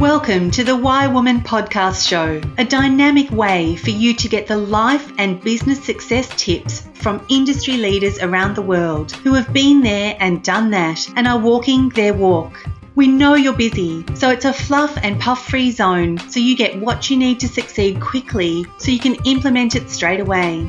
Welcome 0.00 0.50
to 0.52 0.64
the 0.64 0.78
YWoman 0.78 1.44
podcast 1.44 2.08
show, 2.08 2.40
a 2.56 2.64
dynamic 2.64 3.30
way 3.30 3.76
for 3.76 3.90
you 3.90 4.14
to 4.14 4.28
get 4.30 4.46
the 4.46 4.56
life 4.56 5.12
and 5.18 5.38
business 5.42 5.84
success 5.84 6.26
tips 6.42 6.88
from 6.94 7.22
industry 7.28 7.76
leaders 7.76 8.18
around 8.18 8.56
the 8.56 8.62
world 8.62 9.12
who 9.12 9.34
have 9.34 9.52
been 9.52 9.82
there 9.82 10.16
and 10.18 10.42
done 10.42 10.70
that 10.70 11.06
and 11.16 11.28
are 11.28 11.38
walking 11.38 11.90
their 11.90 12.14
walk. 12.14 12.66
We 12.94 13.08
know 13.08 13.34
you're 13.34 13.52
busy, 13.52 14.06
so 14.14 14.30
it's 14.30 14.46
a 14.46 14.54
fluff 14.54 14.96
and 15.02 15.20
puff 15.20 15.46
free 15.46 15.70
zone 15.70 16.16
so 16.30 16.40
you 16.40 16.56
get 16.56 16.80
what 16.80 17.10
you 17.10 17.18
need 17.18 17.38
to 17.40 17.48
succeed 17.48 18.00
quickly 18.00 18.64
so 18.78 18.90
you 18.90 19.00
can 19.00 19.16
implement 19.26 19.76
it 19.76 19.90
straight 19.90 20.20
away. 20.20 20.66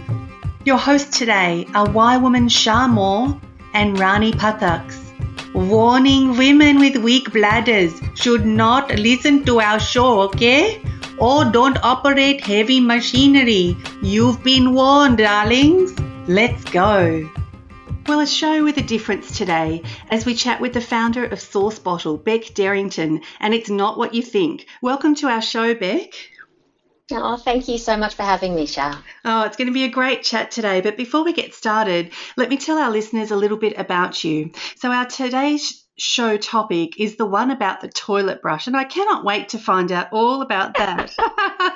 Your 0.65 0.77
hosts 0.77 1.17
today 1.17 1.67
are 1.73 1.89
Why 1.89 2.17
Woman 2.17 2.49
Shar 2.49 2.89
Moore 2.89 3.39
and 3.73 3.97
Rani 3.97 4.33
Pathaks. 4.33 5.00
Warning 5.53 6.37
women 6.37 6.79
with 6.79 6.95
weak 6.95 7.33
bladders 7.33 7.93
should 8.15 8.45
not 8.45 8.95
listen 8.95 9.43
to 9.43 9.59
our 9.59 9.81
show, 9.81 10.21
okay? 10.21 10.81
Or 11.17 11.43
don't 11.43 11.77
operate 11.83 12.39
heavy 12.39 12.79
machinery. 12.79 13.75
You've 14.01 14.41
been 14.45 14.73
warned, 14.73 15.17
darlings. 15.17 15.93
Let's 16.29 16.63
go. 16.63 17.29
Well, 18.07 18.21
a 18.21 18.27
show 18.27 18.63
with 18.63 18.77
a 18.77 18.81
difference 18.81 19.37
today 19.37 19.83
as 20.09 20.25
we 20.25 20.35
chat 20.35 20.61
with 20.61 20.71
the 20.71 20.79
founder 20.79 21.25
of 21.25 21.41
Source 21.41 21.79
Bottle, 21.79 22.15
Bec 22.17 22.53
Derrington, 22.55 23.21
and 23.41 23.53
it's 23.53 23.69
not 23.69 23.97
what 23.97 24.13
you 24.13 24.21
think. 24.21 24.67
Welcome 24.81 25.15
to 25.15 25.27
our 25.27 25.41
show, 25.41 25.73
Bec. 25.75 26.13
Oh, 27.13 27.37
thank 27.37 27.67
you 27.67 27.77
so 27.77 27.97
much 27.97 28.15
for 28.15 28.23
having 28.23 28.55
me, 28.55 28.65
Shar. 28.65 28.97
Oh, 29.25 29.43
it's 29.43 29.57
going 29.57 29.67
to 29.67 29.73
be 29.73 29.83
a 29.83 29.89
great 29.89 30.23
chat 30.23 30.51
today. 30.51 30.81
But 30.81 30.97
before 30.97 31.23
we 31.23 31.33
get 31.33 31.53
started, 31.53 32.11
let 32.37 32.49
me 32.49 32.57
tell 32.57 32.77
our 32.77 32.91
listeners 32.91 33.31
a 33.31 33.35
little 33.35 33.57
bit 33.57 33.77
about 33.77 34.23
you. 34.23 34.51
So, 34.75 34.91
our 34.91 35.05
today's 35.05 35.85
show 35.97 36.35
topic 36.37 36.99
is 36.99 37.15
the 37.15 37.25
one 37.25 37.51
about 37.51 37.81
the 37.81 37.89
toilet 37.89 38.41
brush, 38.41 38.67
and 38.67 38.75
I 38.75 38.85
cannot 38.85 39.23
wait 39.23 39.49
to 39.49 39.59
find 39.59 39.91
out 39.91 40.07
all 40.11 40.41
about 40.41 40.75
that. 40.77 41.11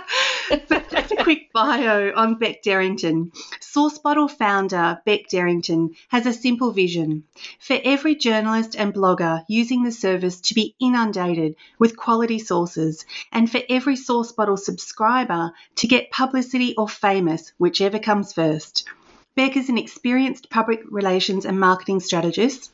just 0.49 1.11
a 1.11 1.23
quick 1.23 1.51
bio 1.53 2.13
on 2.15 2.35
Bec 2.35 2.61
Derrington. 2.63 3.31
Source 3.59 3.97
Bottle 3.97 4.27
founder 4.27 5.01
Bec 5.05 5.27
Derrington 5.31 5.95
has 6.09 6.25
a 6.25 6.33
simple 6.33 6.71
vision 6.71 7.23
for 7.59 7.77
every 7.83 8.15
journalist 8.15 8.75
and 8.75 8.93
blogger 8.93 9.43
using 9.47 9.83
the 9.83 9.91
service 9.91 10.41
to 10.41 10.53
be 10.53 10.75
inundated 10.79 11.55
with 11.79 11.97
quality 11.97 12.39
sources, 12.39 13.05
and 13.31 13.49
for 13.49 13.61
every 13.69 13.95
Source 13.95 14.31
Bottle 14.31 14.57
subscriber 14.57 15.51
to 15.75 15.87
get 15.87 16.11
publicity 16.11 16.75
or 16.77 16.87
famous, 16.87 17.51
whichever 17.57 17.99
comes 17.99 18.33
first. 18.33 18.87
Bec 19.35 19.57
is 19.57 19.69
an 19.69 19.77
experienced 19.77 20.49
public 20.49 20.81
relations 20.89 21.45
and 21.45 21.59
marketing 21.59 21.99
strategist 21.99 22.71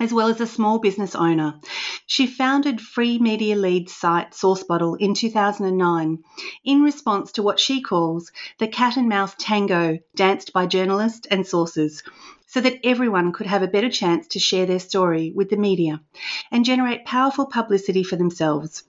as 0.00 0.12
well 0.12 0.28
as 0.28 0.40
a 0.40 0.46
small 0.46 0.78
business 0.78 1.14
owner. 1.14 1.60
She 2.06 2.26
founded 2.26 2.80
free 2.80 3.18
media 3.18 3.56
lead 3.56 3.88
site 3.88 4.34
Source 4.34 4.64
Bottle 4.64 4.94
in 4.94 5.14
2009 5.14 6.18
in 6.64 6.82
response 6.82 7.32
to 7.32 7.42
what 7.42 7.60
she 7.60 7.80
calls 7.80 8.32
the 8.58 8.68
cat 8.68 8.96
and 8.96 9.08
mouse 9.08 9.34
tango 9.38 9.98
danced 10.16 10.52
by 10.52 10.66
journalists 10.66 11.26
and 11.30 11.46
sources 11.46 12.02
so 12.46 12.60
that 12.60 12.78
everyone 12.84 13.32
could 13.32 13.46
have 13.46 13.62
a 13.62 13.68
better 13.68 13.90
chance 13.90 14.28
to 14.28 14.38
share 14.38 14.66
their 14.66 14.78
story 14.78 15.32
with 15.34 15.50
the 15.50 15.56
media 15.56 16.00
and 16.50 16.64
generate 16.64 17.04
powerful 17.04 17.46
publicity 17.46 18.02
for 18.02 18.16
themselves. 18.16 18.84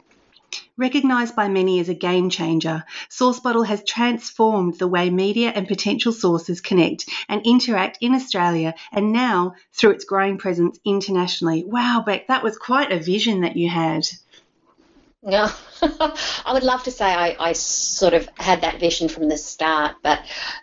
Recognised 0.78 1.36
by 1.36 1.48
many 1.48 1.80
as 1.80 1.90
a 1.90 1.94
game 1.94 2.30
changer, 2.30 2.84
SourceBottle 3.10 3.66
has 3.66 3.84
transformed 3.84 4.78
the 4.78 4.88
way 4.88 5.10
media 5.10 5.50
and 5.50 5.68
potential 5.68 6.12
sources 6.12 6.62
connect 6.62 7.06
and 7.30 7.46
interact 7.46 7.98
in 8.02 8.14
Australia 8.14 8.74
and 8.92 9.12
now 9.12 9.54
through 9.74 9.92
its 9.92 10.06
growing 10.06 10.38
presence 10.38 10.80
internationally. 10.86 11.64
Wow, 11.66 12.04
Bec, 12.06 12.28
that 12.28 12.44
was 12.44 12.58
quite 12.58 12.92
a 12.92 13.00
vision 13.00 13.42
that 13.42 13.56
you 13.56 13.70
had. 13.70 14.06
Yeah, 15.28 15.52
I 15.82 16.52
would 16.54 16.64
love 16.64 16.84
to 16.84 16.92
say 16.92 17.06
I, 17.06 17.36
I, 17.40 17.54
sort 17.54 18.14
of 18.14 18.30
had 18.36 18.62
that 18.62 18.80
vision 18.80 19.10
from 19.10 19.28
the 19.28 19.40
start, 19.40 19.96
but 20.04 20.20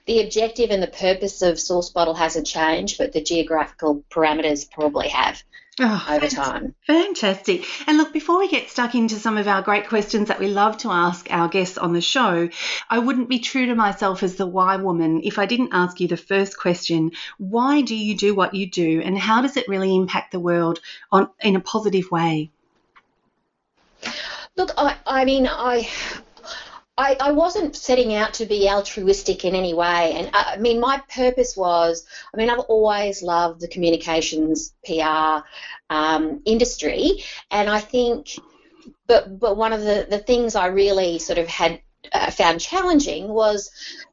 the 0.07 0.23
objective 0.23 0.71
and 0.71 0.81
the 0.81 0.87
purpose 0.87 1.43
of 1.43 1.59
Source 1.59 1.91
Bottle 1.91 2.15
hasn't 2.15 2.47
changed, 2.47 2.97
but 2.97 3.13
the 3.13 3.21
geographical 3.21 4.05
parameters 4.09 4.71
probably 4.71 5.09
have 5.09 5.43
oh, 5.81 6.07
over 6.11 6.29
time. 6.29 6.75
Fantastic. 6.87 7.65
And 7.87 7.97
look, 7.97 8.13
before 8.13 8.39
we 8.39 8.49
get 8.49 8.71
stuck 8.71 8.95
into 8.95 9.17
some 9.17 9.39
of 9.39 9.49
our 9.49 9.63
great 9.63 9.89
questions 9.89 10.29
that 10.29 10.39
we 10.39 10.49
love 10.49 10.79
to 10.79 10.91
ask 10.91 11.27
our 11.31 11.49
guests 11.49 11.79
on 11.79 11.93
the 11.93 12.01
show, 12.01 12.49
I 12.91 12.99
wouldn't 12.99 13.29
be 13.29 13.39
true 13.39 13.67
to 13.67 13.75
myself 13.75 14.23
as 14.23 14.37
the 14.37 14.47
YWoman 14.47 15.21
if 15.25 15.39
I 15.39 15.47
didn't 15.47 15.71
ask 15.73 16.01
you 16.01 16.09
the 16.09 16.17
first 16.17 16.59
question 16.59 17.13
why 17.39 17.81
do 17.81 17.95
you 17.95 18.17
do 18.17 18.35
what 18.35 18.55
you 18.55 18.69
do, 18.69 19.01
and 19.03 19.17
how 19.19 19.43
does 19.43 19.57
it 19.57 19.69
really 19.69 19.95
impact 19.95 20.33
the 20.33 20.41
world 20.41 20.81
on, 21.11 21.31
in 21.41 21.57
a 21.57 21.61
positive 21.61 22.11
way? 22.11 22.51
Look, 24.57 24.71
I, 24.77 24.97
I 25.07 25.25
mean, 25.25 25.47
I. 25.47 25.89
I, 26.99 27.17
I, 27.19 27.33
wasn't 27.33 27.75
setting 27.75 28.15
out 28.15 28.35
to 28.35 28.47
be 28.47 28.69
altruistic 28.69 29.47
in 29.47 29.55
any 29.55 29.73
way. 29.73 30.13
And 30.13 30.29
uh, 30.35 30.45
I 30.49 30.57
mean, 30.59 30.79
my 30.79 31.03
purpose 31.09 31.57
was 31.57 32.07
I 32.33 32.37
mean, 32.37 32.51
I've 32.51 32.59
always 32.61 33.23
loved 33.23 33.61
the 33.61 33.69
communications 33.69 34.75
PR 34.85 35.47
um, 35.89 36.43
industry. 36.45 37.23
And 37.51 37.71
I 37.71 37.81
think, 37.81 38.29
but, 39.07 39.39
but 39.39 39.57
one 39.57 39.73
of 39.73 39.81
the, 39.81 40.07
the 40.09 40.19
things 40.19 40.55
I 40.55 40.67
really 40.67 41.19
sort 41.19 41.39
of 41.39 41.49
had 41.49 41.81
uh, 42.13 42.31
found 42.31 42.61
challenging 42.61 43.29
was 43.29 43.71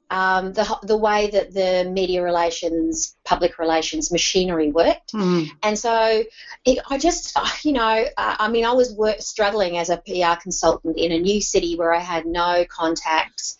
um, 0.09 0.53
the, 0.53 0.77
the 0.83 0.97
way 0.97 1.29
that 1.31 1.53
the 1.53 1.89
media 1.89 2.23
relations, 2.23 3.15
public 3.29 3.59
relations 3.59 4.11
machinery 4.11 4.71
worked. 4.71 5.13
Mm. 5.13 5.51
And 5.61 5.77
so 5.77 6.23
it, 6.65 6.79
I 6.89 6.97
just, 6.97 7.37
you 7.63 7.73
know, 7.73 8.05
uh, 8.17 8.35
I 8.39 8.49
mean, 8.49 8.65
I 8.65 8.73
was 8.73 8.91
work, 8.91 9.21
struggling 9.21 9.77
as 9.77 9.89
a 9.89 9.97
PR 9.97 10.41
consultant 10.41 10.97
in 10.97 11.11
a 11.11 11.19
new 11.19 11.39
city 11.39 11.75
where 11.75 11.93
I 11.93 11.99
had 11.99 12.25
no 12.25 12.65
contacts. 12.67 13.55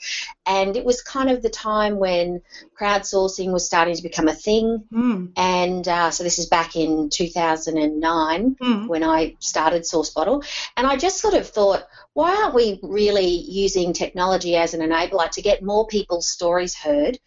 And 0.48 0.76
it 0.76 0.84
was 0.84 1.04
kind 1.04 1.30
of 1.30 1.44
the 1.44 1.50
time 1.50 2.00
when 2.00 2.42
crowdsourcing 2.80 3.52
was 3.52 3.64
starting 3.64 3.96
to 3.96 4.02
become 4.02 4.28
a 4.28 4.34
thing. 4.34 4.84
Mm. 4.92 5.34
And 5.38 5.88
uh, 5.88 6.10
so 6.10 6.24
this 6.24 6.40
is 6.40 6.48
back 6.48 6.76
in 6.76 7.10
2009 7.10 8.56
mm. 8.56 8.88
when 8.88 9.04
I 9.04 9.36
started 9.40 9.86
Source 9.86 10.10
Bottle. 10.10 10.44
And 10.76 10.88
I 10.88 10.98
just 10.98 11.22
sort 11.22 11.36
of 11.36 11.48
thought, 11.48 11.88
why 12.14 12.36
aren't 12.36 12.56
we 12.56 12.80
really 12.82 13.30
using 13.30 13.94
technology 13.94 14.56
as 14.56 14.74
an 14.74 14.82
enabler 14.82 15.30
to 15.30 15.44
get 15.44 15.64
more 15.64 15.86
people's 15.86 16.28
stories 16.28 16.74
heard 16.74 17.20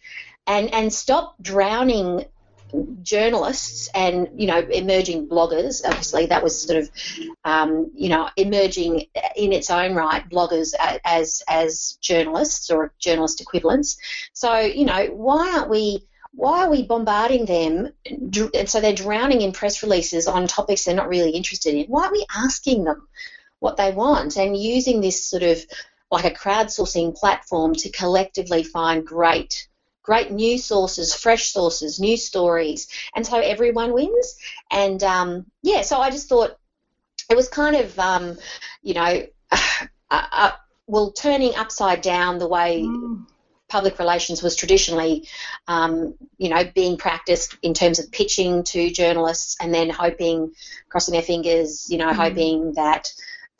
and, 0.47 0.73
and 0.73 0.93
stop 0.93 1.35
drowning 1.41 2.25
journalists 3.01 3.89
and 3.93 4.29
you 4.35 4.47
know 4.47 4.59
emerging 4.59 5.27
bloggers. 5.27 5.81
Obviously 5.85 6.25
that 6.27 6.43
was 6.43 6.59
sort 6.59 6.79
of 6.79 6.89
um, 7.45 7.91
you 7.95 8.09
know 8.09 8.29
emerging 8.35 9.05
in 9.35 9.53
its 9.53 9.69
own 9.69 9.93
right 9.93 10.27
bloggers 10.29 10.73
as 11.03 11.43
as 11.47 11.97
journalists 12.01 12.69
or 12.69 12.93
journalist 12.99 13.41
equivalents. 13.41 13.97
So 14.33 14.59
you 14.59 14.85
know 14.85 15.07
why 15.07 15.51
aren't 15.55 15.69
we 15.69 16.07
why 16.35 16.65
are 16.65 16.71
we 16.71 16.83
bombarding 16.83 17.45
them 17.45 17.89
and 18.05 18.69
so 18.69 18.81
they're 18.81 18.95
drowning 18.95 19.41
in 19.41 19.51
press 19.51 19.83
releases 19.83 20.27
on 20.27 20.47
topics 20.47 20.85
they're 20.85 20.95
not 20.95 21.09
really 21.09 21.31
interested 21.31 21.75
in? 21.75 21.85
Why 21.87 22.07
are 22.07 22.11
we 22.11 22.25
asking 22.35 22.85
them 22.85 23.07
what 23.59 23.77
they 23.77 23.91
want 23.91 24.35
and 24.35 24.57
using 24.57 24.99
this 24.99 25.25
sort 25.25 25.43
of 25.43 25.63
like 26.11 26.25
a 26.25 26.31
crowdsourcing 26.31 27.15
platform 27.15 27.73
to 27.75 27.89
collectively 27.89 28.63
find 28.63 29.05
great 29.05 29.67
great 30.03 30.31
new 30.31 30.57
sources, 30.57 31.15
fresh 31.15 31.51
sources, 31.51 31.99
new 31.99 32.17
stories, 32.17 32.87
and 33.15 33.25
so 33.25 33.39
everyone 33.39 33.93
wins. 33.93 34.37
And 34.69 35.01
um, 35.03 35.45
yeah, 35.61 35.81
so 35.81 35.97
I 35.99 36.11
just 36.11 36.29
thought 36.29 36.57
it 37.29 37.35
was 37.35 37.47
kind 37.49 37.75
of 37.75 37.97
um, 37.97 38.37
you 38.83 38.93
know, 38.93 39.25
uh, 39.51 39.87
uh, 40.09 40.51
well, 40.85 41.11
turning 41.11 41.55
upside 41.55 42.01
down 42.01 42.37
the 42.37 42.47
way. 42.47 42.83
Mm. 42.83 43.25
Public 43.69 43.97
relations 43.97 44.43
was 44.43 44.55
traditionally, 44.55 45.27
um, 45.67 46.13
you 46.37 46.49
know, 46.49 46.63
being 46.75 46.95
practiced 46.95 47.57
in 47.63 47.73
terms 47.73 47.97
of 47.97 48.11
pitching 48.11 48.63
to 48.65 48.91
journalists 48.91 49.57
and 49.59 49.73
then 49.73 49.89
hoping, 49.89 50.51
crossing 50.89 51.13
their 51.13 51.23
fingers, 51.23 51.89
you 51.89 51.97
know, 51.97 52.09
mm. 52.09 52.13
hoping 52.13 52.73
that 52.73 53.11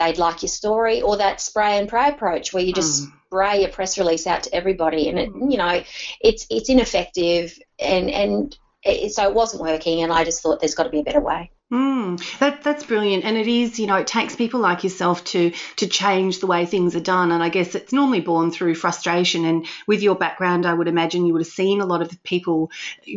they'd 0.05 0.17
like 0.17 0.41
your 0.41 0.49
story, 0.49 1.01
or 1.01 1.17
that 1.17 1.41
spray 1.41 1.77
and 1.77 1.87
pray 1.87 2.09
approach 2.09 2.53
where 2.53 2.63
you 2.63 2.73
just 2.73 3.03
mm. 3.03 3.13
spray 3.27 3.63
a 3.63 3.69
press 3.69 3.97
release 3.97 4.27
out 4.27 4.43
to 4.43 4.53
everybody, 4.53 5.09
and 5.09 5.19
it, 5.19 5.29
you 5.29 5.57
know, 5.57 5.83
it's 6.21 6.45
it's 6.49 6.69
ineffective, 6.69 7.57
and 7.79 8.09
and 8.09 8.57
it, 8.83 9.13
so 9.13 9.27
it 9.27 9.33
wasn't 9.33 9.63
working, 9.63 10.03
and 10.03 10.11
I 10.11 10.23
just 10.23 10.41
thought 10.41 10.59
there's 10.59 10.75
got 10.75 10.83
to 10.83 10.89
be 10.89 10.99
a 10.99 11.03
better 11.03 11.21
way. 11.21 11.51
Mm, 11.73 12.37
that, 12.37 12.61
that's 12.61 12.85
brilliant, 12.85 13.23
and 13.23 13.35
it 13.35 13.47
is. 13.47 13.79
You 13.79 13.87
know, 13.87 13.95
it 13.95 14.05
takes 14.05 14.35
people 14.35 14.59
like 14.59 14.83
yourself 14.83 15.23
to 15.25 15.51
to 15.77 15.87
change 15.87 16.39
the 16.39 16.45
way 16.45 16.67
things 16.67 16.95
are 16.95 16.99
done, 16.99 17.31
and 17.31 17.41
I 17.41 17.49
guess 17.49 17.73
it's 17.73 17.91
normally 17.91 18.21
born 18.21 18.51
through 18.51 18.75
frustration. 18.75 19.43
And 19.43 19.65
with 19.87 20.03
your 20.03 20.13
background, 20.13 20.67
I 20.67 20.73
would 20.75 20.87
imagine 20.87 21.25
you 21.25 21.33
would 21.33 21.41
have 21.41 21.47
seen 21.47 21.81
a 21.81 21.87
lot 21.87 22.03
of 22.03 22.21
people 22.21 22.69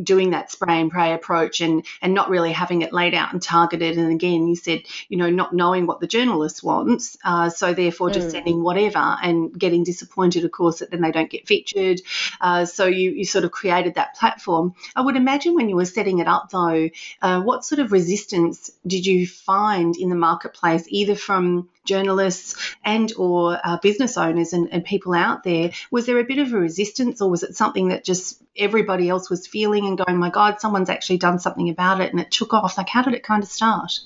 doing 0.02 0.30
that 0.30 0.50
spray 0.50 0.80
and 0.80 0.90
pray 0.90 1.12
approach, 1.12 1.60
and 1.60 1.84
and 2.00 2.14
not 2.14 2.30
really 2.30 2.50
having 2.50 2.80
it 2.80 2.94
laid 2.94 3.12
out 3.12 3.34
and 3.34 3.42
targeted. 3.42 3.98
And 3.98 4.10
again, 4.10 4.48
you 4.48 4.56
said, 4.56 4.84
you 5.10 5.18
know, 5.18 5.28
not 5.28 5.52
knowing 5.52 5.84
what 5.84 6.00
the 6.00 6.06
journalist 6.06 6.64
wants, 6.64 7.18
uh, 7.24 7.50
so 7.50 7.74
therefore 7.74 8.08
just 8.08 8.28
mm. 8.28 8.32
sending 8.32 8.62
whatever 8.62 9.18
and 9.22 9.52
getting 9.52 9.84
disappointed, 9.84 10.46
of 10.46 10.50
course, 10.50 10.78
that 10.78 10.90
then 10.90 11.02
they 11.02 11.12
don't 11.12 11.28
get 11.28 11.46
featured. 11.46 12.00
Uh, 12.40 12.64
so 12.64 12.86
you 12.86 13.10
you 13.10 13.26
sort 13.26 13.44
of 13.44 13.50
created 13.50 13.96
that 13.96 14.16
platform. 14.16 14.74
I 14.94 15.02
would 15.02 15.16
imagine 15.16 15.54
when 15.54 15.68
you 15.68 15.76
were 15.76 15.84
setting 15.84 16.20
it 16.20 16.26
up, 16.26 16.48
though, 16.48 16.88
uh, 17.20 17.42
what 17.42 17.66
sort 17.66 17.80
of 17.80 17.92
resistance 17.92 18.45
resistance 18.46 18.76
did 18.86 19.06
you 19.06 19.26
find 19.26 19.96
in 19.96 20.08
the 20.08 20.16
marketplace, 20.16 20.84
either 20.88 21.14
from 21.14 21.68
journalists 21.84 22.56
and 22.84 23.12
or 23.16 23.58
uh, 23.62 23.78
business 23.82 24.16
owners 24.16 24.52
and, 24.52 24.72
and 24.72 24.84
people 24.84 25.14
out 25.14 25.42
there? 25.42 25.70
Was 25.90 26.06
there 26.06 26.18
a 26.18 26.24
bit 26.24 26.38
of 26.38 26.52
a 26.52 26.58
resistance, 26.58 27.20
or 27.20 27.30
was 27.30 27.42
it 27.42 27.56
something 27.56 27.88
that 27.88 28.04
just 28.04 28.42
everybody 28.56 29.08
else 29.08 29.30
was 29.30 29.46
feeling 29.46 29.86
and 29.86 29.98
going, 29.98 30.18
"My 30.18 30.30
God, 30.30 30.60
someone's 30.60 30.90
actually 30.90 31.18
done 31.18 31.38
something 31.38 31.68
about 31.68 32.00
it," 32.00 32.10
and 32.10 32.20
it 32.20 32.30
took 32.30 32.52
off? 32.52 32.78
Like, 32.78 32.88
how 32.88 33.02
did 33.02 33.14
it 33.14 33.22
kind 33.22 33.42
of 33.42 33.48
start? 33.48 34.00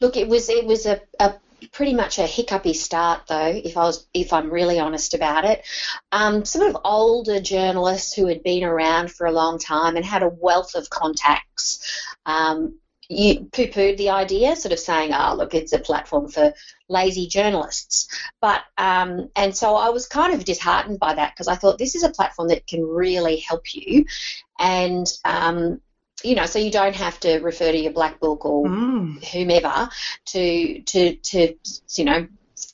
Look, 0.00 0.16
it 0.16 0.28
was 0.28 0.48
it 0.48 0.66
was 0.66 0.86
a, 0.86 1.00
a 1.18 1.34
pretty 1.72 1.94
much 1.94 2.18
a 2.18 2.26
hiccupy 2.26 2.72
start 2.72 3.22
though 3.28 3.46
if 3.46 3.76
i 3.76 3.82
was 3.82 4.06
if 4.14 4.32
i'm 4.32 4.50
really 4.50 4.78
honest 4.78 5.14
about 5.14 5.44
it 5.44 5.66
um, 6.12 6.44
sort 6.44 6.68
of 6.68 6.76
older 6.84 7.40
journalists 7.40 8.14
who 8.14 8.26
had 8.26 8.42
been 8.42 8.62
around 8.62 9.10
for 9.10 9.26
a 9.26 9.32
long 9.32 9.58
time 9.58 9.96
and 9.96 10.04
had 10.04 10.22
a 10.22 10.28
wealth 10.28 10.74
of 10.74 10.88
contacts 10.88 12.06
um, 12.26 12.78
you 13.08 13.48
poo-pooed 13.52 13.96
the 13.96 14.10
idea 14.10 14.54
sort 14.54 14.72
of 14.72 14.78
saying 14.78 15.12
oh 15.14 15.34
look 15.34 15.54
it's 15.54 15.72
a 15.72 15.78
platform 15.78 16.28
for 16.28 16.52
lazy 16.88 17.26
journalists 17.26 18.08
but 18.40 18.60
um, 18.76 19.30
and 19.34 19.56
so 19.56 19.76
i 19.76 19.88
was 19.88 20.06
kind 20.06 20.34
of 20.34 20.44
disheartened 20.44 20.98
by 20.98 21.14
that 21.14 21.32
because 21.32 21.48
i 21.48 21.54
thought 21.54 21.78
this 21.78 21.94
is 21.94 22.02
a 22.02 22.10
platform 22.10 22.48
that 22.48 22.66
can 22.66 22.84
really 22.84 23.36
help 23.36 23.74
you 23.74 24.04
and 24.58 25.06
um, 25.24 25.80
you 26.24 26.34
know, 26.34 26.46
so 26.46 26.58
you 26.58 26.70
don't 26.70 26.96
have 26.96 27.20
to 27.20 27.38
refer 27.38 27.70
to 27.70 27.78
your 27.78 27.92
black 27.92 28.18
book 28.20 28.44
or 28.44 28.66
mm. 28.66 29.24
whomever 29.32 29.88
to 30.26 30.80
to 30.82 31.16
to 31.16 31.54
you 31.94 32.04
know 32.04 32.26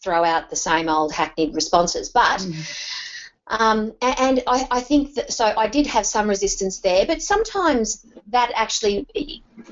throw 0.02 0.24
out 0.24 0.48
the 0.48 0.56
same 0.56 0.88
old 0.88 1.12
hackneyed 1.12 1.54
responses. 1.54 2.08
But 2.08 2.40
mm. 2.40 3.03
Um, 3.46 3.92
and 4.00 4.42
I, 4.46 4.66
I 4.70 4.80
think 4.80 5.14
that 5.14 5.32
so 5.32 5.44
I 5.44 5.68
did 5.68 5.86
have 5.86 6.06
some 6.06 6.28
resistance 6.28 6.78
there, 6.80 7.04
but 7.06 7.22
sometimes 7.22 8.04
that 8.28 8.50
actually, 8.54 9.06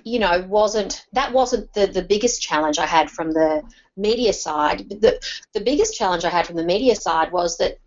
you 0.05 0.19
know, 0.19 0.45
wasn't 0.47 1.07
that 1.15 1.33
wasn't 1.33 1.73
the 1.73 1.87
the 1.87 2.03
biggest 2.03 2.43
challenge 2.43 2.79
I 2.79 2.87
had 2.87 3.11
from 3.11 3.33
the 3.33 3.63
media 3.97 4.35
side. 4.35 4.89
The 4.91 5.19
the 5.55 5.61
biggest 5.61 5.97
challenge 5.97 6.25
I 6.25 6.31
had 6.31 6.47
from 6.47 6.57
the 6.57 6.65
media 6.65 6.95
side 6.95 7.33
was 7.33 7.57
that 7.59 7.79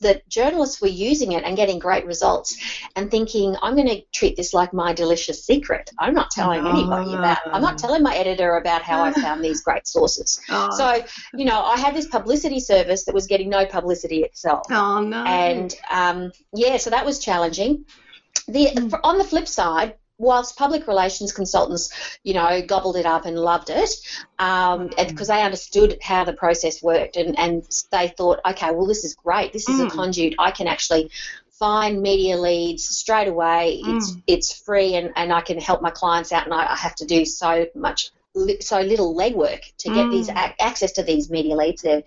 that 0.00 0.28
journalists 0.28 0.80
were 0.80 0.88
using 0.88 1.32
it 1.32 1.44
and 1.44 1.56
getting 1.56 1.78
great 1.78 2.06
results 2.06 2.56
and 2.94 3.10
thinking, 3.10 3.56
I'm 3.62 3.74
going 3.74 3.88
to 3.88 4.02
treat 4.12 4.36
this 4.36 4.54
like 4.54 4.72
my 4.72 4.92
delicious 4.92 5.44
secret. 5.44 5.90
I'm 5.98 6.14
not 6.14 6.30
telling 6.30 6.66
anybody 6.66 7.14
about 7.14 7.38
I'm 7.46 7.62
not 7.62 7.78
telling 7.78 8.02
my 8.02 8.14
editor 8.14 8.56
about 8.56 8.82
how 8.82 9.02
I 9.02 9.12
found 9.12 9.44
these 9.44 9.62
great 9.62 9.86
sources. 9.86 10.40
Oh. 10.50 10.70
So, 10.76 11.04
you 11.34 11.44
know, 11.44 11.62
I 11.62 11.78
had 11.78 11.94
this 11.94 12.06
publicity 12.06 12.58
service 12.58 13.04
that 13.04 13.14
was 13.14 13.26
getting 13.26 13.50
no 13.50 13.66
publicity 13.66 14.22
itself. 14.22 14.66
Oh, 14.70 15.00
no. 15.00 15.22
And 15.24 15.74
um, 15.90 16.32
yeah, 16.54 16.78
so 16.78 16.90
that 16.90 17.04
was 17.04 17.18
challenging. 17.18 17.84
The, 18.46 18.66
mm. 18.66 19.00
On 19.04 19.18
the 19.18 19.24
flip 19.24 19.46
side, 19.46 19.96
whilst 20.18 20.56
public 20.56 20.86
relations 20.86 21.32
consultants, 21.32 22.18
you 22.24 22.34
know, 22.34 22.60
gobbled 22.62 22.96
it 22.96 23.06
up 23.06 23.24
and 23.24 23.38
loved 23.38 23.70
it, 23.70 23.90
um, 24.38 24.88
because 24.88 25.28
mm. 25.28 25.34
they 25.36 25.42
understood 25.42 25.98
how 26.02 26.24
the 26.24 26.32
process 26.32 26.82
worked 26.82 27.16
and, 27.16 27.38
and 27.38 27.64
they 27.92 28.08
thought, 28.08 28.40
okay, 28.44 28.72
well, 28.72 28.86
this 28.86 29.04
is 29.04 29.14
great. 29.14 29.52
This 29.52 29.68
is 29.68 29.80
mm. 29.80 29.86
a 29.86 29.90
conduit. 29.90 30.34
I 30.38 30.50
can 30.50 30.66
actually 30.66 31.10
find 31.58 32.02
media 32.02 32.36
leads 32.36 32.86
straight 32.86 33.28
away. 33.28 33.80
Mm. 33.84 33.96
It's 33.96 34.16
it's 34.26 34.62
free 34.62 34.94
and, 34.94 35.12
and 35.16 35.32
I 35.32 35.40
can 35.40 35.58
help 35.58 35.82
my 35.82 35.90
clients 35.90 36.32
out 36.32 36.44
and 36.44 36.54
I, 36.54 36.72
I 36.72 36.76
have 36.76 36.94
to 36.96 37.06
do 37.06 37.24
so 37.24 37.66
much 37.74 38.10
so 38.60 38.80
little 38.80 39.16
legwork 39.16 39.62
to 39.78 39.88
get 39.88 40.06
mm. 40.06 40.10
these 40.10 40.28
access 40.28 40.92
to 40.92 41.02
these 41.02 41.30
media 41.30 41.56
leads. 41.56 41.82
They're 41.82 42.02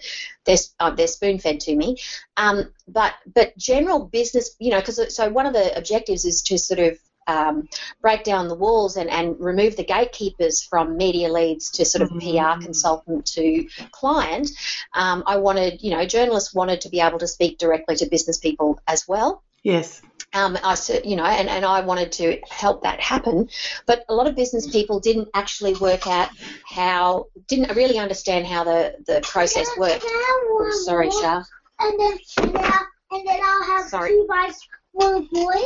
they're, 0.45 0.57
uh, 0.79 0.91
they're 0.91 1.07
spoon 1.07 1.39
fed 1.39 1.59
to 1.61 1.75
me. 1.75 1.97
Um, 2.37 2.71
but 2.87 3.13
but 3.33 3.57
general 3.57 4.05
business, 4.05 4.55
you 4.59 4.71
know, 4.71 4.79
because 4.79 5.15
so 5.15 5.29
one 5.29 5.45
of 5.45 5.53
the 5.53 5.77
objectives 5.77 6.25
is 6.25 6.41
to 6.43 6.57
sort 6.57 6.79
of 6.79 6.97
um, 7.27 7.67
break 8.01 8.23
down 8.23 8.47
the 8.47 8.55
walls 8.55 8.97
and, 8.97 9.09
and 9.09 9.39
remove 9.39 9.75
the 9.75 9.83
gatekeepers 9.83 10.61
from 10.61 10.97
media 10.97 11.31
leads 11.31 11.71
to 11.71 11.85
sort 11.85 12.01
of 12.01 12.09
mm-hmm. 12.09 12.37
PR 12.37 12.63
consultant 12.63 13.25
to 13.27 13.67
client, 13.91 14.49
um, 14.93 15.23
I 15.25 15.37
wanted, 15.37 15.81
you 15.81 15.91
know, 15.91 16.05
journalists 16.05 16.53
wanted 16.53 16.81
to 16.81 16.89
be 16.89 16.99
able 16.99 17.19
to 17.19 17.27
speak 17.27 17.57
directly 17.57 17.95
to 17.97 18.05
business 18.07 18.37
people 18.37 18.79
as 18.87 19.07
well. 19.07 19.43
Yes. 19.63 20.01
Um, 20.33 20.57
I, 20.63 20.77
you 21.03 21.17
know, 21.17 21.25
and, 21.25 21.49
and 21.49 21.65
I 21.65 21.81
wanted 21.81 22.13
to 22.13 22.39
help 22.49 22.83
that 22.83 23.01
happen, 23.01 23.49
but 23.85 24.05
a 24.07 24.13
lot 24.13 24.27
of 24.27 24.35
business 24.35 24.71
people 24.71 25.01
didn't 25.01 25.27
actually 25.33 25.73
work 25.75 26.07
out 26.07 26.29
how, 26.65 27.27
didn't 27.47 27.75
really 27.75 27.99
understand 27.99 28.47
how 28.47 28.63
the, 28.63 28.95
the 29.05 29.19
process 29.23 29.67
worked. 29.77 30.05
Oh, 30.07 30.81
sorry, 30.85 31.11
Shar. 31.11 31.45
And 31.79 31.99
then, 31.99 32.17
and 32.37 32.55
then, 32.55 32.63
I'll, 32.63 32.87
and 33.11 33.27
then 33.27 33.39
I'll 33.43 33.63
have 33.63 33.89
sorry. 33.89 34.11
two 34.11 34.27
guys, 34.29 34.57
one 34.93 35.27
boys. 35.31 35.63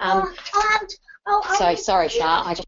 Um, 0.00 0.32
oh, 0.54 0.86
oh, 1.26 1.54
so 1.58 1.74
sorry, 1.74 2.08
Shar. 2.08 2.44
I 2.46 2.54
just. 2.54 2.66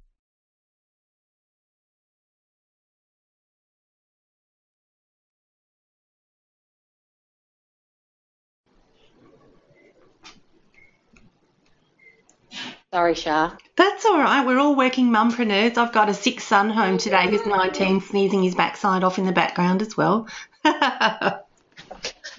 Sorry, 12.93 13.15
Shar. 13.15 13.57
That's 13.77 14.05
all 14.05 14.19
right. 14.19 14.45
We're 14.45 14.59
all 14.59 14.75
working 14.75 15.11
mumpreneurs. 15.11 15.79
I've 15.79 15.93
got 15.93 16.09
a 16.09 16.15
sick 16.15 16.41
son 16.41 16.71
home 16.71 16.99
today 16.99 17.31
who's 17.31 17.47
19, 17.47 18.01
sneezing 18.01 18.43
his 18.43 18.57
backside 18.57 19.05
off 19.05 19.19
in 19.19 19.27
the 19.27 19.33
background 19.33 19.83
as 19.83 19.97
well. 19.97 20.27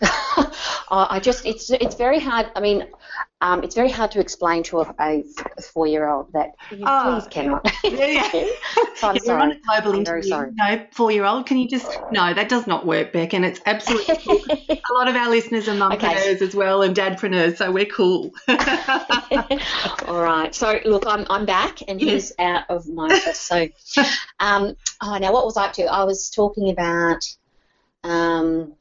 I 0.92 1.20
just 1.22 1.46
it's 1.46 1.70
it's 1.70 1.96
very 1.96 2.20
hard. 2.20 2.52
I 2.56 2.60
mean, 2.60 2.88
um, 3.42 3.64
it's 3.64 3.74
very 3.74 3.90
hard 3.90 4.12
to 4.12 4.20
explain 4.20 4.62
to 4.64 4.82
a, 4.82 4.94
a 5.00 5.62
four-year-old 5.62 6.32
that 6.34 6.52
you 6.70 6.84
oh, 6.86 7.20
please 7.20 7.28
cannot. 7.30 7.66
Yeah, 7.84 8.30
yeah. 8.34 8.46
so 8.96 9.08
I'm 9.10 9.20
sorry. 9.20 9.42
on 9.42 9.52
a 9.52 9.60
global 9.60 9.94
I'm 9.94 10.00
interview. 10.02 10.30
Sorry. 10.30 10.52
No, 10.54 10.86
four-year-old. 10.92 11.48
Can 11.48 11.58
you 11.58 11.68
just? 11.68 11.90
No, 12.12 12.34
that 12.34 12.50
does 12.50 12.68
not 12.68 12.86
work, 12.86 13.12
Bec, 13.12 13.34
and 13.34 13.44
it's 13.44 13.60
absolutely. 13.66 14.16
a 14.70 14.94
lot 14.94 15.08
of 15.08 15.16
our 15.16 15.30
listeners 15.30 15.68
are 15.68 15.76
mumpreneurs 15.76 16.36
okay. 16.36 16.46
as 16.46 16.56
well 16.56 16.84
and 16.84 16.96
dadpreneurs, 16.96 17.58
so 17.58 17.72
we're 17.72 17.86
cool. 17.86 18.32
All 20.08 20.22
right. 20.22 20.54
So 20.54 20.80
look, 20.86 21.06
I'm 21.08 21.26
I'm 21.30 21.46
back, 21.46 21.80
and 21.88 22.00
he's 22.00 22.32
out 22.38 22.70
of 22.70 22.88
my 22.88 23.06
office. 23.06 23.40
So, 23.40 23.68
um, 24.40 24.76
oh, 25.02 25.18
now 25.18 25.34
what 25.34 25.46
was 25.46 25.58
I 25.58 25.66
up 25.66 25.74
to? 25.74 25.86
I 25.86 26.04
was 26.04 26.30
talking 26.30 26.70
about. 26.70 27.26
Um, 28.04 28.74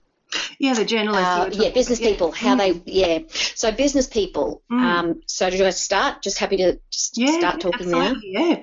yeah, 0.58 0.74
the 0.74 0.84
journalists. 0.84 1.26
Uh, 1.26 1.50
yeah, 1.52 1.70
business 1.70 1.98
people. 1.98 2.32
How 2.32 2.56
mm. 2.56 2.84
they. 2.84 2.92
Yeah. 2.92 3.18
So 3.30 3.72
business 3.72 4.06
people. 4.06 4.62
Mm. 4.70 4.80
Um, 4.80 5.22
so 5.26 5.50
do 5.50 5.64
I 5.64 5.70
start? 5.70 6.22
Just 6.22 6.38
happy 6.38 6.58
to 6.58 6.78
just 6.90 7.18
yeah, 7.18 7.38
start 7.38 7.60
talking 7.60 7.90
now. 7.90 8.14
Yeah. 8.22 8.62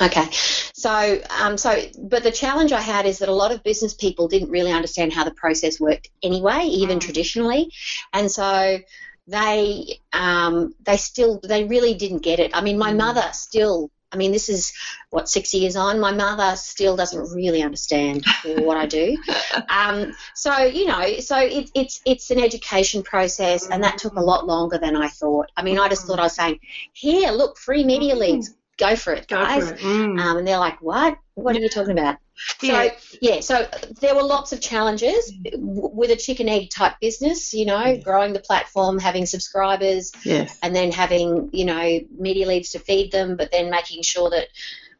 Okay, 0.00 0.26
so 0.30 1.20
um, 1.40 1.56
so 1.56 1.80
but 1.98 2.24
the 2.24 2.32
challenge 2.32 2.72
I 2.72 2.80
had 2.80 3.06
is 3.06 3.20
that 3.20 3.28
a 3.28 3.34
lot 3.34 3.52
of 3.52 3.62
business 3.62 3.94
people 3.94 4.28
didn't 4.28 4.50
really 4.50 4.72
understand 4.72 5.12
how 5.12 5.24
the 5.24 5.30
process 5.30 5.80
worked 5.80 6.08
anyway, 6.22 6.64
even 6.64 6.98
mm. 6.98 7.00
traditionally, 7.00 7.70
and 8.12 8.30
so 8.30 8.78
they 9.26 10.00
um, 10.12 10.74
they 10.84 10.96
still 10.96 11.40
they 11.42 11.64
really 11.64 11.94
didn't 11.94 12.22
get 12.22 12.40
it. 12.40 12.50
I 12.54 12.60
mean, 12.60 12.76
my 12.76 12.92
mm. 12.92 12.98
mother 12.98 13.24
still 13.32 13.90
I 14.14 14.16
mean, 14.16 14.30
this 14.30 14.48
is 14.48 14.72
what 15.10 15.28
six 15.28 15.52
years 15.52 15.74
on. 15.74 15.98
My 15.98 16.12
mother 16.12 16.54
still 16.56 16.96
doesn't 16.96 17.34
really 17.34 17.62
understand 17.62 18.24
what 18.44 18.76
I 18.76 18.86
do. 18.86 19.16
Um, 19.68 20.14
so 20.34 20.56
you 20.58 20.86
know, 20.86 21.18
so 21.20 21.38
it, 21.38 21.70
it's 21.74 22.00
it's 22.04 22.30
an 22.30 22.38
education 22.38 23.02
process, 23.02 23.68
and 23.68 23.82
that 23.82 23.98
took 23.98 24.14
a 24.14 24.20
lot 24.20 24.46
longer 24.46 24.78
than 24.78 24.96
I 24.96 25.08
thought. 25.08 25.50
I 25.56 25.62
mean, 25.62 25.78
I 25.78 25.88
just 25.88 26.06
thought 26.06 26.18
I 26.18 26.24
was 26.24 26.34
saying, 26.34 26.60
here, 26.92 27.30
look, 27.30 27.56
free 27.58 27.84
media 27.84 28.14
leads, 28.14 28.54
go 28.78 28.96
for 28.96 29.12
it, 29.12 29.28
guys. 29.28 29.68
For 29.68 29.74
it. 29.74 29.80
Mm. 29.80 30.20
Um, 30.20 30.38
and 30.38 30.46
they're 30.46 30.58
like, 30.58 30.80
what? 30.82 31.18
What 31.34 31.56
are 31.56 31.60
you 31.60 31.68
talking 31.68 31.92
about? 31.92 32.16
Yeah. 32.62 32.88
So 32.88 33.16
yeah, 33.20 33.40
so 33.40 33.68
there 34.00 34.14
were 34.14 34.22
lots 34.22 34.52
of 34.52 34.60
challenges 34.60 35.32
with 35.54 36.10
a 36.10 36.16
chicken 36.16 36.48
egg 36.48 36.70
type 36.70 36.94
business. 37.00 37.54
You 37.54 37.66
know, 37.66 37.96
growing 38.02 38.32
the 38.32 38.40
platform, 38.40 38.98
having 38.98 39.26
subscribers, 39.26 40.12
yes. 40.24 40.58
and 40.62 40.74
then 40.74 40.90
having 40.90 41.50
you 41.52 41.64
know 41.64 42.00
media 42.16 42.46
leads 42.46 42.70
to 42.70 42.78
feed 42.78 43.12
them, 43.12 43.36
but 43.36 43.52
then 43.52 43.70
making 43.70 44.02
sure 44.02 44.30
that 44.30 44.48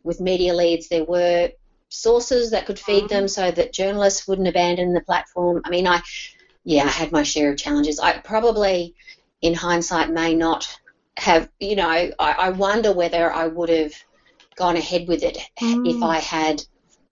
with 0.03 0.21
media 0.21 0.55
leads 0.55 0.89
there 0.89 1.05
were 1.05 1.51
sources 1.89 2.51
that 2.51 2.67
could 2.67 2.79
feed 2.79 3.09
them 3.09 3.29
so 3.29 3.51
that 3.51 3.73
journalists 3.73 4.27
wouldn't 4.27 4.49
abandon 4.49 4.93
the 4.93 5.01
platform. 5.01 5.63
I 5.65 5.71
mean, 5.71 5.87
I 5.87 6.03
yeah, 6.65 6.85
I 6.85 6.89
had 6.89 7.13
my 7.13 7.23
share 7.23 7.51
of 7.53 7.59
challenges. 7.59 7.99
I 7.99 8.19
probably, 8.19 8.95
in 9.43 9.55
hindsight, 9.55 10.11
may 10.11 10.35
not 10.35 10.79
have. 11.19 11.49
You 11.61 11.77
know, 11.77 11.89
I, 11.89 12.13
I 12.19 12.51
wonder 12.51 12.93
whether 12.93 13.33
I 13.33 13.47
would 13.47 13.69
have 13.69 13.95
gone 14.57 14.77
ahead 14.77 15.09
with 15.09 15.23
it 15.23 15.39
mm. 15.61 15.89
if 15.89 16.03
I 16.03 16.19
had 16.19 16.65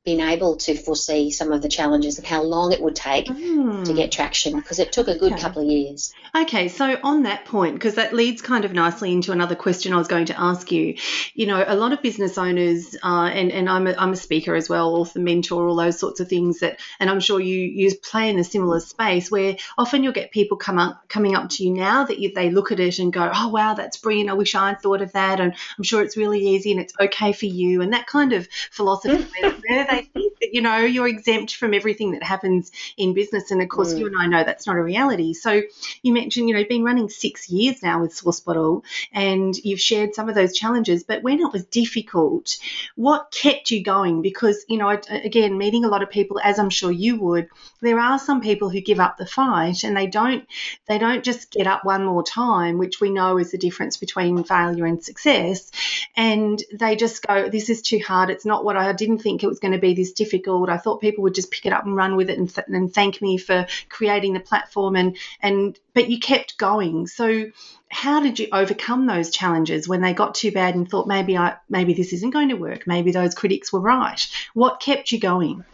been 0.05 0.21
able 0.21 0.57
to 0.57 0.75
foresee 0.75 1.31
some 1.31 1.53
of 1.53 1.63
the 1.63 1.69
challenges 1.69 2.19
and 2.19 2.27
how 2.27 2.43
long 2.43 2.73
it 2.73 2.83
would 2.83 2.97
take 2.97 3.27
mm. 3.27 3.85
to 3.85 3.95
get 3.95 4.11
traction 4.11 4.57
because 4.57 4.81
it 4.81 4.91
took 4.91 5.07
a 5.07 5.17
good 5.17 5.33
okay. 5.33 5.41
couple 5.41 5.63
of 5.63 5.69
years. 5.69 6.13
Okay, 6.35 6.69
so 6.69 6.99
on 7.05 7.23
that 7.23 7.45
point, 7.45 7.75
because 7.75 7.95
that 7.95 8.13
leads 8.13 8.43
kind 8.43 8.65
of 8.65 8.73
nicely 8.73 9.13
into 9.13 9.31
another 9.31 9.55
question 9.55 9.93
I 9.93 9.99
was 9.99 10.09
going 10.09 10.27
to 10.27 10.41
ask 10.41 10.73
you. 10.73 10.97
You 11.35 11.47
know, 11.47 11.65
a 11.65 11.77
lot 11.77 11.93
of 11.93 12.03
business 12.03 12.37
owners, 12.37 12.97
uh, 13.03 13.31
and, 13.33 13.53
and 13.53 13.69
I'm, 13.69 13.87
a, 13.87 13.95
I'm 13.97 14.13
a 14.13 14.17
speaker 14.17 14.57
as 14.57 14.69
well, 14.69 14.97
author, 14.97 15.21
mentor, 15.21 15.69
all 15.69 15.77
those 15.77 16.01
sorts 16.01 16.19
of 16.19 16.29
things 16.29 16.61
that, 16.61 16.81
and 16.99 17.09
I'm 17.09 17.21
sure 17.21 17.39
you, 17.39 17.59
you 17.59 17.95
play 17.95 18.29
in 18.29 18.39
a 18.41 18.45
similar 18.45 18.81
space 18.81 19.31
where 19.31 19.57
often 19.79 20.03
you'll 20.03 20.13
get 20.13 20.33
people 20.33 20.57
come 20.57 20.79
up, 20.79 21.09
coming 21.09 21.37
up 21.37 21.51
to 21.51 21.65
you 21.65 21.73
now 21.73 22.05
that 22.05 22.19
you, 22.19 22.33
they 22.35 22.51
look 22.51 22.73
at 22.73 22.81
it 22.81 22.99
and 22.99 23.13
go, 23.13 23.31
oh, 23.33 23.49
wow, 23.49 23.75
that's 23.75 23.99
brilliant. 23.99 24.31
I 24.31 24.35
wish 24.35 24.57
I'd 24.57 24.81
thought 24.81 25.03
of 25.03 25.13
that. 25.13 25.39
And 25.39 25.55
I'm 25.79 25.85
sure 25.85 26.03
it's 26.03 26.17
really 26.17 26.41
easy 26.41 26.73
and 26.73 26.81
it's 26.81 26.95
okay 26.99 27.33
for 27.33 27.47
you. 27.47 27.83
And 27.83 27.93
that 27.93 28.09
kind 28.09 28.33
of 28.33 28.49
philosophy 28.73 29.23
where 29.69 29.87
they 29.97 30.03
think 30.03 30.39
that, 30.41 30.55
you 30.55 30.61
know, 30.61 30.79
you're 30.79 31.09
exempt 31.09 31.55
from 31.57 31.75
everything 31.75 32.13
that 32.13 32.23
happens 32.23 32.71
in 32.97 33.15
business. 33.15 33.51
And 33.51 33.63
of 33.63 33.69
course, 33.69 33.95
mm. 33.95 34.01
you 34.01 34.07
and 34.07 34.17
I 34.17 34.27
know 34.27 34.45
that's 34.45 34.67
not 34.67 34.77
a 34.77 34.83
reality. 34.83 35.33
So 35.33 35.63
you 36.03 36.13
mentioned, 36.13 36.49
you 36.49 36.55
know, 36.55 36.61
you've 36.61 36.69
been 36.69 36.85
running 36.85 37.09
six 37.09 37.51
years 37.51 37.83
now 37.83 38.01
with 38.01 38.15
Source 38.15 38.41
Bottle 38.41 38.85
and 39.13 39.57
you've 39.57 39.81
shared 39.81 40.15
some 40.15 40.29
of 40.29 40.35
those 40.35 40.57
challenges. 40.57 41.05
But 41.05 41.23
when 41.23 41.41
it 41.41 41.53
was 41.53 41.65
difficult, 41.65 42.59
what 42.97 43.31
kept 43.31 43.71
you 43.71 43.83
going? 43.83 44.23
Because, 44.23 44.65
you 44.69 44.79
know, 44.79 44.89
again, 45.11 45.59
meeting 45.59 45.85
a 45.85 45.89
lot 45.89 46.03
of 46.03 46.11
people, 46.11 46.41
as 46.43 46.59
I'm 46.59 46.71
sure 46.71 46.93
you 46.93 47.21
would, 47.21 47.49
there 47.81 47.99
are 47.99 48.19
some 48.19 48.41
people 48.41 48.71
who 48.71 48.81
give 48.81 49.01
up 49.01 49.17
the 49.17 49.27
fight 49.27 49.83
and 49.83 49.97
they 49.97 50.07
don't, 50.07 50.47
they 50.87 50.99
don't 50.99 51.25
just 51.25 51.51
get 51.51 51.67
up 51.67 51.85
one 51.85 52.05
more 52.05 52.23
time, 52.23 52.79
which 52.79 53.01
we 53.01 53.11
know 53.11 53.39
is 53.39 53.51
the 53.51 53.59
difference 53.59 53.97
between 53.97 54.45
failure 54.45 54.87
and 54.87 55.03
success. 55.03 55.71
And 56.17 56.63
they 56.73 56.95
just 56.95 57.27
go, 57.27 57.49
this 57.49 57.69
is 57.69 57.83
too 57.83 57.99
hard. 57.99 58.31
It's 58.31 58.45
not 58.45 58.65
what 58.65 58.77
I, 58.77 58.93
I 58.93 58.93
didn't 58.93 59.19
think 59.19 59.43
it 59.43 59.49
was 59.49 59.59
going 59.59 59.73
to 59.73 59.79
be 59.83 59.93
this 59.93 60.13
difficult. 60.13 60.71
I 60.71 60.79
thought 60.79 61.03
people 61.03 61.23
would 61.25 61.35
just 61.35 61.51
pick 61.51 61.67
it 61.67 61.73
up 61.75 61.85
and 61.85 61.95
run 61.95 62.17
with 62.17 62.31
it 62.31 62.39
and, 62.39 62.53
th- 62.53 62.67
and 62.69 62.93
thank 62.93 63.21
me 63.21 63.37
for 63.37 63.67
creating 63.91 64.33
the 64.33 64.41
platform. 64.41 64.97
And, 64.97 65.19
and, 65.41 65.79
but 65.93 66.09
you 66.09 66.19
kept 66.19 66.57
going. 66.57 67.07
So 67.07 67.51
how 67.91 68.21
did 68.21 68.39
you 68.39 68.49
overcome 68.51 69.07
those 69.07 69.31
challenges 69.31 69.87
when 69.87 70.01
they 70.01 70.15
got 70.15 70.35
too 70.35 70.53
bad 70.53 70.75
and 70.75 70.89
thought 70.89 71.07
maybe 71.07 71.37
I, 71.37 71.57
maybe 71.69 71.93
this 71.93 72.15
isn't 72.15 72.31
going 72.31 72.49
to 72.49 72.57
work? 72.57 72.87
Maybe 72.87 73.13
those 73.13 73.35
critics 73.35 73.71
were 73.71 73.81
right. 73.81 74.27
What 74.55 74.81
kept 74.81 75.13
you 75.13 75.21
going? 75.21 75.65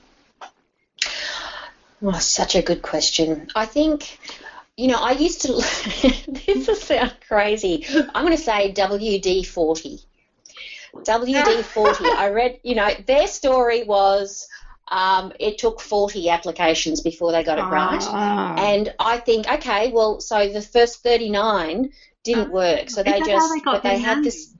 Oh, 2.02 2.18
such 2.18 2.56
a 2.56 2.62
good 2.62 2.82
question. 2.82 3.48
I 3.54 3.66
think 3.66 4.18
you 4.78 4.86
know, 4.86 4.98
I 5.02 5.10
used 5.10 5.42
to, 5.42 5.48
this 6.46 6.68
will 6.68 6.76
sound 6.76 7.16
crazy. 7.26 7.84
I'm 8.14 8.24
going 8.24 8.36
to 8.36 8.42
say 8.42 8.72
WD 8.72 9.44
40. 9.44 9.98
WD 11.05 11.62
40. 11.62 12.05
I 12.05 12.31
read, 12.31 12.61
you 12.62 12.75
know, 12.75 12.90
their 13.07 13.26
story 13.26 13.85
was 13.85 14.49
um, 14.90 15.33
it 15.38 15.59
took 15.59 15.81
40 15.81 16.31
applications 16.31 17.00
before 17.00 17.33
they 17.33 17.45
got 17.45 17.59
it 17.59 17.62
right. 17.62 18.02
Ah. 18.02 18.57
And 18.59 18.95
I 18.99 19.19
think, 19.19 19.50
okay, 19.50 19.93
well, 19.93 20.21
so 20.21 20.49
the 20.49 20.62
first 20.62 21.02
39 21.02 21.90
didn't 22.25 22.50
work. 22.50 22.90
So 22.90 23.02
they 23.02 23.21
just, 23.21 23.55
they 23.55 23.61
but 23.64 23.83
they 23.83 23.99
had 23.99 24.25
this. 24.25 24.55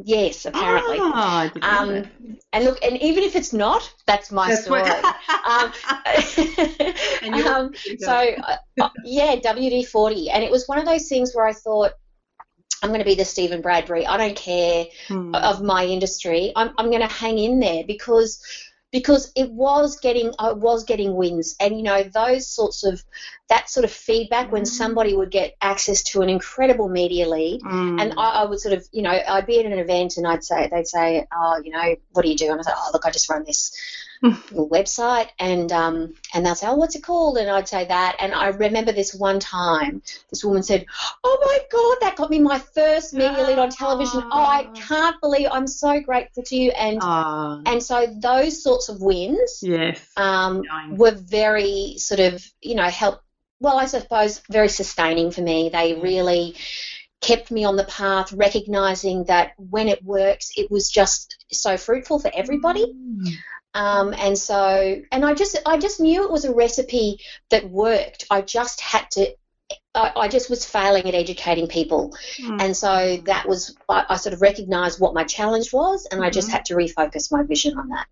Yes, 0.00 0.46
apparently. 0.46 0.98
Oh, 1.00 1.50
um, 1.62 2.06
and 2.52 2.64
look, 2.64 2.78
and 2.84 3.02
even 3.02 3.24
if 3.24 3.34
it's 3.34 3.52
not, 3.52 3.92
that's 4.06 4.30
my 4.30 4.48
that's 4.48 4.64
story. 4.64 4.82
um, 5.48 5.72
um, 7.44 7.74
so, 7.98 8.12
uh, 8.80 8.88
yeah, 9.04 9.34
WD 9.36 9.86
40. 9.86 10.30
And 10.30 10.44
it 10.44 10.52
was 10.52 10.68
one 10.68 10.78
of 10.78 10.86
those 10.86 11.08
things 11.08 11.34
where 11.34 11.46
I 11.48 11.52
thought, 11.52 11.92
I'm 12.82 12.90
going 12.90 13.00
to 13.00 13.04
be 13.04 13.14
the 13.14 13.24
Steven 13.24 13.60
Bradbury. 13.60 14.06
I 14.06 14.16
don't 14.16 14.36
care 14.36 14.86
hmm. 15.08 15.34
of 15.34 15.62
my 15.62 15.84
industry. 15.84 16.52
I'm, 16.54 16.70
I'm 16.78 16.90
going 16.90 17.06
to 17.06 17.12
hang 17.12 17.38
in 17.38 17.60
there 17.60 17.84
because 17.86 18.42
because 18.90 19.30
it 19.36 19.50
was 19.50 19.98
getting 20.00 20.32
I 20.38 20.52
was 20.52 20.84
getting 20.84 21.14
wins 21.14 21.56
and 21.60 21.76
you 21.76 21.82
know 21.82 22.02
those 22.02 22.46
sorts 22.46 22.84
of 22.84 23.02
that 23.48 23.68
sort 23.68 23.84
of 23.84 23.90
feedback 23.90 24.50
when 24.50 24.62
mm. 24.62 24.66
somebody 24.66 25.14
would 25.14 25.30
get 25.30 25.56
access 25.60 26.02
to 26.04 26.22
an 26.22 26.28
incredible 26.28 26.88
media 26.88 27.28
lead 27.28 27.60
mm. 27.60 28.00
and 28.00 28.14
I, 28.16 28.42
I, 28.42 28.44
would 28.46 28.60
sort 28.60 28.74
of 28.74 28.86
you 28.92 29.02
know 29.02 29.10
I'd 29.10 29.46
be 29.46 29.60
at 29.60 29.66
an 29.66 29.78
event 29.78 30.16
and 30.16 30.26
I'd 30.26 30.44
say 30.44 30.68
they'd 30.68 30.88
say 30.88 31.26
oh 31.32 31.60
you 31.62 31.70
know 31.70 31.96
what 32.12 32.22
do 32.22 32.30
you 32.30 32.36
do 32.36 32.50
and 32.50 32.60
I 32.60 32.62
said 32.62 32.74
oh 32.76 32.90
look 32.92 33.04
I 33.04 33.10
just 33.10 33.28
run 33.28 33.44
this 33.44 33.76
website 34.22 35.28
and 35.38 35.70
um, 35.72 36.14
and 36.34 36.44
they'll 36.44 36.54
say, 36.54 36.66
oh, 36.66 36.74
what's 36.74 36.96
it 36.96 37.02
called? 37.02 37.38
And 37.38 37.50
I'd 37.50 37.68
say 37.68 37.84
that. 37.84 38.16
And 38.20 38.32
I 38.32 38.48
remember 38.48 38.92
this 38.92 39.14
one 39.14 39.40
time, 39.40 40.02
this 40.30 40.44
woman 40.44 40.62
said, 40.62 40.86
oh 41.24 41.38
my 41.44 41.58
God, 41.70 41.96
that 42.00 42.16
got 42.16 42.30
me 42.30 42.38
my 42.38 42.58
first 42.58 43.14
media 43.14 43.46
lead 43.46 43.58
on 43.58 43.70
television. 43.70 44.22
Oh, 44.24 44.44
I 44.44 44.64
can't 44.74 45.20
believe 45.20 45.48
I'm 45.50 45.66
so 45.66 46.00
grateful 46.00 46.42
to 46.44 46.56
you. 46.56 46.70
And 46.70 46.98
and 47.66 47.82
so 47.82 48.06
those 48.06 48.62
sorts 48.62 48.88
of 48.88 49.00
wins 49.00 49.60
yes. 49.62 50.10
um, 50.16 50.62
were 50.90 51.12
very 51.12 51.94
sort 51.98 52.20
of, 52.20 52.44
you 52.60 52.74
know, 52.74 52.88
help. 52.88 53.20
Well, 53.60 53.76
I 53.76 53.86
suppose 53.86 54.40
very 54.50 54.68
sustaining 54.68 55.32
for 55.32 55.40
me. 55.40 55.68
They 55.68 55.94
really 55.94 56.54
kept 57.20 57.50
me 57.50 57.64
on 57.64 57.76
the 57.76 57.84
path, 57.84 58.32
recognizing 58.32 59.24
that 59.24 59.52
when 59.56 59.88
it 59.88 60.04
works, 60.04 60.52
it 60.56 60.70
was 60.70 60.88
just 60.88 61.44
so 61.50 61.76
fruitful 61.76 62.20
for 62.20 62.30
everybody. 62.32 62.86
Mm. 62.86 63.32
Um, 63.78 64.12
and 64.18 64.36
so, 64.36 65.00
and 65.12 65.24
I 65.24 65.34
just, 65.34 65.56
I 65.64 65.78
just 65.78 66.00
knew 66.00 66.24
it 66.24 66.32
was 66.32 66.44
a 66.44 66.52
recipe 66.52 67.20
that 67.50 67.70
worked. 67.70 68.26
I 68.28 68.42
just 68.42 68.80
had 68.80 69.08
to, 69.12 69.36
I, 69.94 70.26
just 70.26 70.50
was 70.50 70.64
failing 70.64 71.06
at 71.06 71.14
educating 71.14 71.68
people, 71.68 72.16
mm. 72.38 72.60
and 72.60 72.76
so 72.76 73.18
that 73.26 73.48
was, 73.48 73.76
I, 73.88 74.04
I, 74.08 74.16
sort 74.16 74.32
of 74.32 74.42
recognised 74.42 75.00
what 75.00 75.14
my 75.14 75.24
challenge 75.24 75.72
was, 75.72 76.08
and. 76.10 76.24
I 76.24 76.30
just 76.30 76.48
mm-hmm. 76.48 76.56
had 76.56 76.64
to 76.66 76.74
refocus 76.74 77.30
my 77.30 77.44
vision 77.44 77.78
on 77.78 77.88
that. 77.90 78.06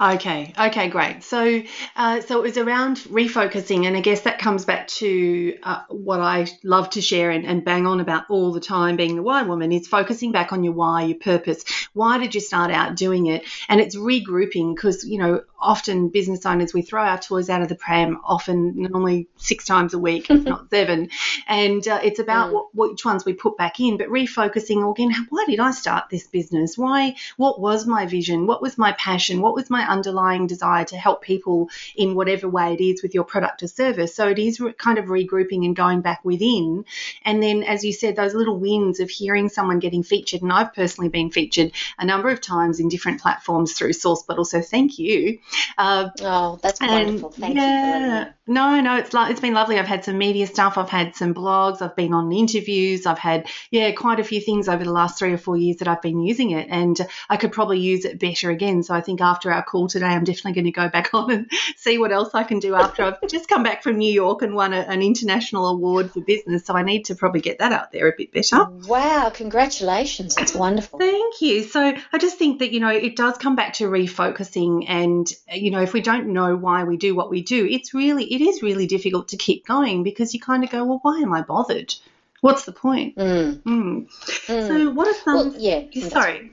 Okay, 0.00 0.52
okay, 0.58 0.88
great. 0.88 1.24
So, 1.24 1.62
uh, 1.96 2.20
so 2.20 2.38
it 2.38 2.42
was 2.42 2.58
around 2.58 2.98
refocusing, 2.98 3.86
and 3.86 3.96
I 3.96 4.00
guess 4.00 4.20
that 4.22 4.38
comes 4.38 4.64
back 4.64 4.86
to 4.88 5.56
uh, 5.62 5.82
what 5.88 6.20
I 6.20 6.46
love 6.62 6.90
to 6.90 7.00
share 7.00 7.30
and, 7.30 7.44
and, 7.44 7.64
bang 7.64 7.86
on 7.86 8.00
about 8.00 8.24
all 8.28 8.52
the 8.52 8.60
time, 8.60 8.96
being 8.96 9.16
the 9.16 9.22
YWoman, 9.22 9.74
is 9.74 9.88
focusing 9.88 10.32
back 10.32 10.52
on 10.52 10.62
your 10.62 10.74
why, 10.74 11.04
your 11.04 11.18
purpose. 11.18 11.64
Why 11.92 12.18
did 12.18 12.34
you 12.34 12.40
start 12.40 12.70
out 12.70 12.96
doing 12.96 13.26
it? 13.26 13.44
And 13.68 13.80
it's 13.80 13.96
regrouping 13.96 14.74
because 14.74 15.04
you 15.04 15.18
know 15.18 15.42
often 15.64 16.08
business 16.08 16.46
owners 16.46 16.72
we 16.72 16.82
throw 16.82 17.02
our 17.02 17.18
toys 17.18 17.50
out 17.50 17.62
of 17.62 17.68
the 17.68 17.74
pram, 17.74 18.20
often 18.24 18.74
normally 18.76 19.28
six 19.36 19.64
times 19.64 19.92
a 19.92 19.98
week, 19.98 20.30
if 20.30 20.44
not 20.44 20.70
seven, 20.70 21.10
and 21.48 21.86
uh, 21.88 21.98
it's 22.02 22.20
about 22.20 22.50
mm. 22.50 22.52
what, 22.52 22.90
which 22.90 23.04
ones 23.04 23.24
we 23.24 23.32
put 23.32 23.56
back 23.56 23.80
in. 23.80 23.96
But 23.96 24.08
refocusing 24.08 24.88
again, 24.88 25.12
why 25.30 25.44
did 25.48 25.58
I 25.58 25.72
start 25.72 26.04
this 26.10 26.28
business? 26.28 26.78
Why? 26.78 27.16
What 27.36 27.60
was 27.60 27.86
my 27.86 28.06
vision? 28.06 28.46
What 28.46 28.62
was 28.62 28.78
my 28.78 28.92
passion? 28.92 29.40
What 29.40 29.54
was 29.54 29.64
was 29.64 29.70
my 29.70 29.88
underlying 29.88 30.46
desire 30.46 30.84
to 30.84 30.96
help 30.96 31.22
people 31.22 31.70
in 31.96 32.14
whatever 32.14 32.46
way 32.48 32.74
it 32.74 32.82
is 32.82 33.02
with 33.02 33.14
your 33.14 33.24
product 33.24 33.62
or 33.62 33.66
service. 33.66 34.14
So 34.14 34.28
it 34.28 34.38
is 34.38 34.62
kind 34.76 34.98
of 34.98 35.06
regrouping 35.06 35.64
and 35.64 35.74
going 35.74 36.02
back 36.02 36.22
within. 36.22 36.84
And 37.24 37.42
then, 37.42 37.62
as 37.62 37.82
you 37.82 37.94
said, 37.94 38.14
those 38.14 38.34
little 38.34 38.58
wins 38.58 39.00
of 39.00 39.08
hearing 39.08 39.48
someone 39.48 39.78
getting 39.78 40.02
featured. 40.02 40.42
And 40.42 40.52
I've 40.52 40.74
personally 40.74 41.08
been 41.08 41.30
featured 41.30 41.72
a 41.98 42.04
number 42.04 42.28
of 42.28 42.42
times 42.42 42.78
in 42.78 42.88
different 42.88 43.22
platforms 43.22 43.72
through 43.72 43.94
Source, 43.94 44.22
but 44.28 44.36
also 44.36 44.60
thank 44.60 44.98
you. 44.98 45.38
Uh, 45.76 46.10
oh, 46.22 46.58
that's 46.62 46.80
wonderful. 46.80 47.30
Thank 47.30 47.56
yeah, 47.56 48.26
you. 48.26 48.54
no, 48.54 48.80
no, 48.80 48.96
it's 48.96 49.12
like 49.12 49.30
it's 49.30 49.40
been 49.40 49.54
lovely. 49.54 49.78
I've 49.78 49.86
had 49.86 50.04
some 50.04 50.18
media 50.18 50.46
stuff. 50.46 50.78
I've 50.78 50.90
had 50.90 51.16
some 51.16 51.34
blogs. 51.34 51.82
I've 51.82 51.96
been 51.96 52.12
on 52.12 52.32
interviews. 52.32 53.06
I've 53.06 53.18
had 53.18 53.48
yeah, 53.70 53.92
quite 53.92 54.20
a 54.20 54.24
few 54.24 54.40
things 54.40 54.68
over 54.68 54.84
the 54.84 54.92
last 54.92 55.18
three 55.18 55.32
or 55.32 55.38
four 55.38 55.56
years 55.56 55.78
that 55.78 55.88
I've 55.88 56.02
been 56.02 56.20
using 56.20 56.50
it, 56.50 56.68
and 56.70 56.98
I 57.28 57.36
could 57.36 57.52
probably 57.52 57.80
use 57.80 58.04
it 58.04 58.18
better 58.18 58.50
again. 58.50 58.82
So 58.82 58.94
I 58.94 59.00
think 59.00 59.20
after 59.20 59.52
our 59.52 59.62
call 59.62 59.88
today, 59.88 60.06
I'm 60.06 60.24
definitely 60.24 60.52
going 60.52 60.64
to 60.66 60.70
go 60.70 60.88
back 60.88 61.10
on 61.14 61.30
and 61.30 61.50
see 61.76 61.98
what 61.98 62.12
else 62.12 62.30
I 62.34 62.44
can 62.44 62.58
do 62.58 62.74
after 62.74 63.02
I've 63.02 63.20
just 63.28 63.48
come 63.48 63.62
back 63.62 63.82
from 63.82 63.98
New 63.98 64.12
York 64.12 64.42
and 64.42 64.54
won 64.54 64.72
a, 64.72 64.80
an 64.80 65.02
international 65.02 65.68
award 65.68 66.10
for 66.10 66.20
business. 66.20 66.64
So 66.64 66.74
I 66.74 66.82
need 66.82 67.06
to 67.06 67.14
probably 67.14 67.40
get 67.40 67.58
that 67.58 67.72
out 67.72 67.92
there 67.92 68.08
a 68.08 68.14
bit 68.16 68.32
better. 68.32 68.64
Wow, 68.64 69.30
congratulations. 69.30 70.34
That's 70.34 70.54
wonderful. 70.54 70.98
Thank 70.98 71.40
you. 71.40 71.62
So 71.64 71.94
I 72.12 72.18
just 72.18 72.38
think 72.38 72.60
that, 72.60 72.72
you 72.72 72.80
know, 72.80 72.88
it 72.88 73.16
does 73.16 73.36
come 73.38 73.56
back 73.56 73.74
to 73.74 73.84
refocusing. 73.84 74.84
And, 74.88 75.30
you 75.52 75.70
know, 75.70 75.80
if 75.80 75.92
we 75.92 76.00
don't 76.00 76.28
know 76.28 76.56
why 76.56 76.84
we 76.84 76.96
do 76.96 77.14
what 77.14 77.30
we 77.30 77.42
do, 77.42 77.66
it's 77.66 77.94
really, 77.94 78.24
it 78.32 78.40
is 78.40 78.62
really 78.62 78.86
difficult 78.86 79.28
to 79.28 79.36
keep 79.36 79.66
going 79.66 80.02
because 80.02 80.34
you 80.34 80.40
kind 80.40 80.64
of 80.64 80.70
go, 80.70 80.84
well, 80.84 81.00
why 81.02 81.20
am 81.20 81.32
I 81.32 81.42
bothered? 81.42 81.94
What's 82.40 82.64
the 82.64 82.72
point? 82.72 83.16
Mm. 83.16 83.62
Mm. 83.62 84.06
Mm. 84.46 84.68
So 84.68 84.90
what 84.90 85.08
are 85.08 85.14
some? 85.14 85.34
Well, 85.34 85.54
yeah. 85.56 85.84
Sorry. 86.08 86.52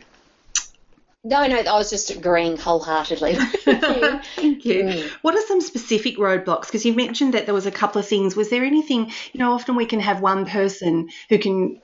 No, 1.23 1.45
no, 1.45 1.57
I 1.57 1.77
was 1.77 1.91
just 1.91 2.09
agreeing 2.09 2.57
wholeheartedly. 2.57 3.35
Thank 3.35 4.65
you. 4.65 4.83
Mm. 4.83 5.09
What 5.21 5.35
are 5.35 5.45
some 5.47 5.61
specific 5.61 6.17
roadblocks? 6.17 6.65
Because 6.65 6.85
you 6.85 6.93
mentioned 6.93 7.35
that 7.35 7.45
there 7.45 7.53
was 7.53 7.67
a 7.67 7.71
couple 7.71 7.99
of 7.99 8.07
things. 8.07 8.35
Was 8.35 8.49
there 8.49 8.63
anything, 8.63 9.11
you 9.31 9.39
know, 9.39 9.53
often 9.53 9.75
we 9.75 9.85
can 9.85 9.99
have 9.99 10.21
one 10.21 10.45
person 10.47 11.09
who 11.29 11.37
can 11.37 11.79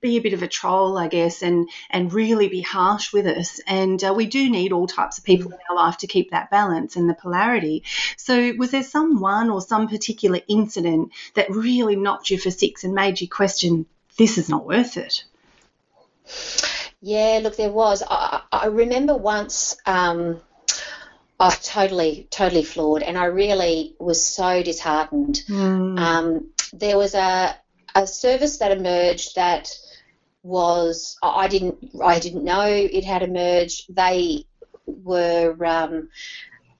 be 0.00 0.16
a 0.16 0.20
bit 0.20 0.32
of 0.32 0.42
a 0.42 0.48
troll, 0.48 0.98
I 0.98 1.08
guess, 1.08 1.42
and 1.42 1.68
and 1.90 2.12
really 2.12 2.48
be 2.48 2.60
harsh 2.60 3.12
with 3.12 3.26
us. 3.26 3.60
And 3.66 4.02
uh, 4.02 4.14
we 4.14 4.26
do 4.26 4.50
need 4.50 4.72
all 4.72 4.86
types 4.86 5.18
of 5.18 5.24
people 5.24 5.52
in 5.52 5.58
our 5.70 5.76
life 5.76 5.98
to 5.98 6.06
keep 6.06 6.30
that 6.30 6.50
balance 6.50 6.96
and 6.96 7.08
the 7.08 7.14
polarity. 7.14 7.84
So, 8.16 8.52
was 8.56 8.70
there 8.70 8.82
someone 8.82 9.50
or 9.50 9.60
some 9.60 9.88
particular 9.88 10.40
incident 10.48 11.12
that 11.34 11.50
really 11.50 11.96
knocked 11.96 12.30
you 12.30 12.38
for 12.38 12.50
six 12.50 12.84
and 12.84 12.94
made 12.94 13.20
you 13.20 13.28
question 13.28 13.86
this 14.16 14.38
is 14.38 14.48
not 14.48 14.66
worth 14.66 14.96
it? 14.96 15.24
Yeah, 17.00 17.40
look, 17.42 17.56
there 17.56 17.72
was. 17.72 18.02
I, 18.08 18.42
I 18.52 18.66
remember 18.66 19.16
once. 19.16 19.76
Um, 19.86 20.40
oh, 21.40 21.56
totally, 21.62 22.28
totally 22.30 22.62
flawed. 22.62 23.02
And 23.02 23.18
I 23.18 23.24
really 23.26 23.94
was 23.98 24.24
so 24.24 24.62
disheartened. 24.62 25.42
Mm. 25.48 25.98
Um, 25.98 26.50
there 26.72 26.96
was 26.96 27.14
a, 27.14 27.56
a 27.94 28.06
service 28.06 28.58
that 28.58 28.72
emerged 28.72 29.36
that 29.36 29.70
was 30.42 31.16
I 31.22 31.48
didn't 31.48 31.90
I 32.02 32.18
didn't 32.18 32.44
know 32.44 32.62
it 32.66 33.04
had 33.04 33.22
emerged. 33.22 33.94
They 33.94 34.46
were 34.86 35.56
um, 35.64 36.08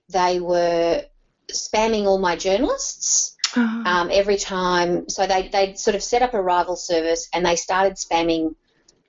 they 0.09 0.41
were 0.41 1.05
spamming 1.51 2.07
all 2.07 2.19
my 2.19 2.37
journalists 2.37 3.37
Oh. 3.55 3.83
um, 3.85 4.09
every 4.11 4.39
time. 4.39 5.11
So 5.11 5.27
they 5.27 5.49
they 5.49 5.75
sort 5.75 5.95
of 5.95 6.03
set 6.03 6.23
up 6.23 6.33
a 6.33 6.41
rival 6.43 6.75
service 6.75 7.29
and 7.35 7.45
they 7.45 7.57
started 7.57 7.95
spamming 7.95 8.55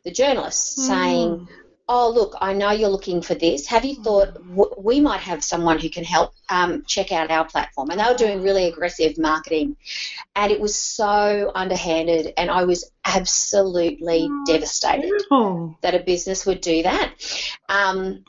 the 0.03 0.11
journalists, 0.11 0.85
saying, 0.85 1.29
Mm. 1.29 1.47
"Oh, 1.89 2.09
look, 2.09 2.35
I 2.39 2.53
know 2.53 2.71
you're 2.71 2.89
looking 2.89 3.21
for 3.21 3.35
this. 3.35 3.67
Have 3.67 3.83
you 3.85 3.95
thought 3.95 4.33
w- 4.35 4.73
we 4.77 4.99
might 5.01 5.19
have 5.21 5.43
someone 5.43 5.79
who 5.79 5.89
can 5.89 6.03
help 6.03 6.33
um, 6.49 6.83
check 6.87 7.11
out 7.11 7.29
our 7.31 7.45
platform?" 7.45 7.89
And 7.89 7.99
they 7.99 8.05
were 8.05 8.17
doing 8.17 8.41
really 8.41 8.65
aggressive 8.65 9.17
marketing, 9.17 9.75
and 10.35 10.51
it 10.51 10.59
was 10.59 10.75
so 10.75 11.51
underhanded, 11.53 12.33
and 12.37 12.49
I 12.49 12.63
was 12.63 12.89
absolutely 13.05 14.29
devastated 14.45 15.11
Oh. 15.31 15.75
that 15.81 15.95
a 15.95 15.99
business 15.99 16.45
would 16.45 16.61
do 16.61 16.83
that. 16.83 17.13
Um, 17.69 18.23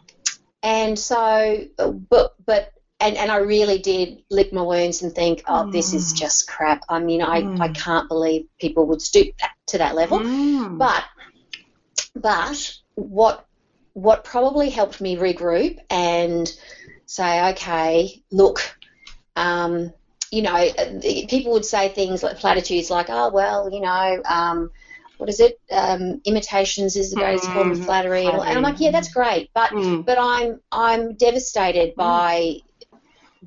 and 0.63 0.99
so, 0.99 1.65
but 2.11 2.35
but. 2.45 2.71
And, 3.01 3.17
and 3.19 3.31
I 3.31 3.39
really 3.39 3.79
did 3.81 4.23
lick 4.31 4.53
my 4.53 4.63
wounds 4.63 5.03
and 5.03 5.13
think, 5.15 5.43
oh, 5.47 5.71
this 5.71 5.93
is 5.93 6.15
Mm. 6.15 6.17
just 6.17 6.49
crap. 6.49 6.85
I 6.89 7.01
mean, 7.01 7.23
I, 7.23 7.39
I 7.39 7.69
Mm. 7.69 7.75
can't 7.75 8.09
believe 8.09 8.47
people 8.59 8.87
would 8.87 9.03
stoop 9.03 9.37
that, 9.41 9.51
to 9.67 9.79
that 9.79 9.95
level. 9.95 10.21
Mm. 10.21 10.79
But 10.79 11.05
but 12.15 12.79
what 12.95 13.47
what 13.95 14.25
probably 14.25 14.71
helped 14.71 15.01
me 15.01 15.17
regroup 15.17 15.79
and 15.89 16.53
say, 17.07 17.51
okay, 17.53 18.23
look, 18.33 18.59
um, 19.37 19.93
you 20.33 20.43
know, 20.43 20.71
people 21.29 21.53
would 21.53 21.65
say 21.65 21.89
things 21.89 22.23
like 22.23 22.39
platitudes 22.39 22.91
like, 22.91 23.07
oh 23.09 23.31
well, 23.33 23.71
you 23.73 23.81
know, 23.81 24.23
um, 24.29 24.71
what 25.17 25.29
is 25.29 25.41
it? 25.41 25.61
Um, 25.71 26.21
imitations 26.25 26.97
is 26.97 27.11
the 27.11 27.17
greatest 27.17 27.53
form 27.53 27.71
of 27.71 27.79
Mm, 27.79 27.85
flattery, 27.85 28.27
and, 28.27 28.37
and 28.37 28.57
I'm 28.57 28.63
like, 28.63 28.81
yeah, 28.81 28.91
that's 28.91 29.13
great, 29.13 29.51
but 29.55 29.71
Mm. 29.73 30.05
but 30.05 30.19
I'm 30.19 30.61
I'm 30.73 31.15
devastated 31.15 31.95
by 31.97 32.57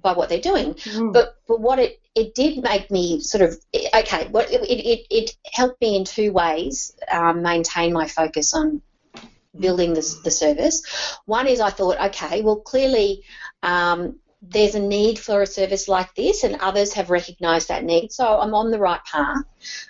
by 0.02 0.14
what 0.14 0.30
they're 0.30 0.40
doing. 0.40 0.74
Mm. 0.76 1.12
But 1.14 1.36
but 1.48 1.60
what 1.60 1.80
it 1.80 2.00
it 2.16 2.36
did 2.36 2.64
make 2.64 2.90
me 2.90 3.20
sort 3.22 3.44
of 3.44 3.58
okay. 3.96 4.28
What 4.30 4.52
it 4.52 4.62
it, 4.62 5.08
it 5.10 5.32
helped 5.52 5.82
me 5.82 5.98
in 5.98 6.06
two 6.06 6.32
ways 6.32 6.96
um, 7.12 7.42
maintain 7.42 7.94
my 7.94 8.08
focus 8.08 8.54
on 8.54 8.82
building 9.60 9.94
the 9.94 10.16
the 10.24 10.32
service. 10.32 10.84
One 11.26 11.48
is 11.48 11.60
I 11.60 11.70
thought 11.70 12.00
okay, 12.10 12.42
well 12.42 12.58
clearly. 12.58 13.24
Um, 13.64 14.20
there's 14.40 14.76
a 14.76 14.80
need 14.80 15.18
for 15.18 15.42
a 15.42 15.48
service 15.48 15.88
like 15.88 16.14
this, 16.14 16.44
and 16.44 16.58
others 16.62 16.94
have 16.94 17.10
recognised 17.10 17.70
that 17.70 17.84
need. 17.84 18.12
So 18.12 18.40
I'm 18.40 18.54
on 18.54 18.70
the 18.70 18.78
right 18.80 19.04
path. 19.04 19.44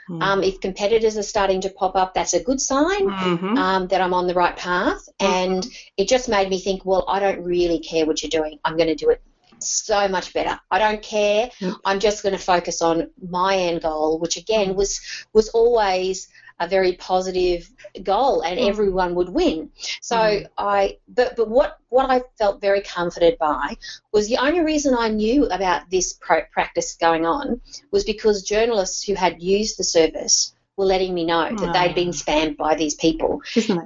Mm. 0.10 0.24
Um, 0.24 0.44
if 0.44 0.62
competitors 0.62 1.18
are 1.18 1.24
starting 1.24 1.62
to 1.62 1.70
pop 1.70 1.96
up, 1.96 2.14
that's 2.14 2.34
a 2.34 2.42
good 2.42 2.62
sign 2.62 3.10
Mhm. 3.10 3.58
um, 3.58 3.88
that 3.90 4.00
I'm 4.00 4.14
on 4.14 4.26
the 4.26 4.34
right 4.34 4.56
path. 4.56 5.10
And 5.20 5.68
it 5.98 6.08
just 6.08 6.30
made 6.30 6.50
me 6.50 6.60
think, 6.60 6.86
well, 6.86 7.04
I 7.08 7.20
don't 7.20 7.44
really 7.44 7.80
care 7.80 8.06
what 8.06 8.24
you're 8.24 8.30
doing. 8.30 8.60
I'm 8.64 8.78
going 8.78 8.88
to 8.88 8.96
do 8.96 9.10
it 9.10 9.22
so 9.60 10.08
much 10.08 10.34
better. 10.34 10.60
I 10.72 10.80
don't 10.80 11.02
care. 11.02 11.50
I'm 11.84 12.00
just 12.00 12.24
going 12.24 12.36
to 12.36 12.42
focus 12.42 12.82
on 12.82 13.10
my 13.30 13.58
end 13.58 13.82
goal, 13.82 14.18
which 14.20 14.38
again 14.38 14.76
was 14.76 15.02
was 15.34 15.50
always 15.50 16.30
a 16.60 16.68
very 16.68 16.94
positive 16.94 17.70
goal, 18.04 18.42
and 18.42 18.60
Mm. 18.60 18.70
everyone 18.70 19.16
would 19.16 19.30
win. 19.30 19.70
So 20.02 20.16
Mm. 20.18 20.48
I, 20.58 20.98
but 21.08 21.36
but 21.36 21.48
what 21.50 21.78
what 21.90 22.10
I 22.10 22.22
felt 22.38 22.60
very 22.62 22.82
comforted 22.82 23.38
by 23.38 23.78
was 24.12 24.28
the 24.28 24.38
only 24.38 24.62
reason 24.62 24.96
I 24.98 25.10
knew 25.10 25.46
about 25.46 25.90
this 25.90 26.14
pro- 26.14 26.46
practice 26.52 26.96
going 27.00 27.26
on 27.26 27.62
was 27.92 28.04
because 28.04 28.42
journalists 28.44 29.04
who 29.04 29.14
had 29.14 29.42
used 29.42 29.78
the 29.78 29.84
service 29.84 30.54
were 30.76 30.86
letting 30.86 31.14
me 31.14 31.26
know 31.26 31.56
that 31.56 31.74
they'd 31.74 31.96
been 31.96 32.10
Ah. 32.10 32.12
spammed 32.24 32.58
by 32.58 32.76
these 32.76 32.96
people 32.96 33.42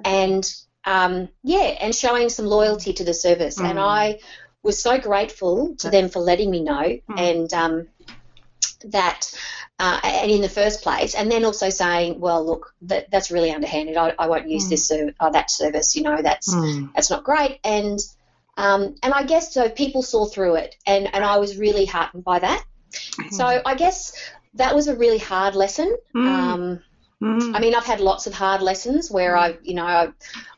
and 0.06 0.44
um, 0.86 1.30
yeah, 1.44 1.78
and 1.80 1.94
showing 1.94 2.28
some 2.30 2.48
loyalty 2.48 2.92
to 2.94 3.04
the 3.04 3.14
service. 3.14 3.60
And 3.60 3.78
Mm. 3.78 3.84
I 3.84 4.20
was 4.64 4.82
so 4.82 4.98
grateful 4.98 5.76
to 5.78 5.90
them 5.92 6.10
for 6.10 6.20
letting 6.20 6.50
me 6.50 6.62
know 6.62 6.82
Mm. 7.10 7.20
and 7.30 7.54
um, 7.54 7.88
that. 8.86 9.32
Uh, 9.80 10.00
and 10.04 10.30
in 10.32 10.42
the 10.42 10.50
first 10.50 10.84
place, 10.84 11.16
and 11.16 11.32
then 11.32 11.44
also 11.44 11.70
saying, 11.70 12.20
"Well, 12.20 12.46
look, 12.46 12.74
that, 12.84 13.10
that's 13.10 13.32
really 13.32 13.52
underhanded. 13.52 13.98
I, 13.98 14.14
I 14.20 14.28
won't 14.28 14.48
use 14.48 14.66
Mm. 14.66 14.70
this 14.70 14.88
ser- 14.88 15.14
uh, 15.20 15.32
that 15.32 15.50
service. 15.50 15.96
You 15.96 16.04
know, 16.04 16.22
that's 16.22 16.54
Mm. 16.54 16.94
that's 16.94 17.10
not 17.10 17.24
great." 17.24 17.60
And 17.64 17.98
um, 18.58 18.96
and 19.02 19.14
I 19.14 19.24
guess 19.24 19.54
so. 19.54 19.70
People 19.70 20.04
saw 20.04 20.26
through 20.26 20.56
it, 20.56 20.76
and 20.86 21.14
and 21.14 21.24
I 21.26 21.38
was 21.38 21.58
really 21.58 21.86
heartened 21.86 22.24
by 22.24 22.40
that. 22.40 22.64
So 23.32 23.46
I 23.66 23.76
guess 23.76 24.14
that 24.56 24.76
was 24.76 24.88
a 24.88 24.96
really 24.96 25.18
hard 25.18 25.56
lesson. 25.56 25.96
Mm. 26.16 26.28
Um, 26.28 26.80
Mm. 27.22 27.56
I 27.56 27.60
mean, 27.60 27.76
I've 27.76 27.86
had 27.86 28.00
lots 28.00 28.26
of 28.26 28.34
hard 28.34 28.64
lessons 28.64 29.12
where 29.12 29.38
I, 29.38 29.56
you 29.62 29.76
know, 29.76 29.86
I've, 29.86 30.14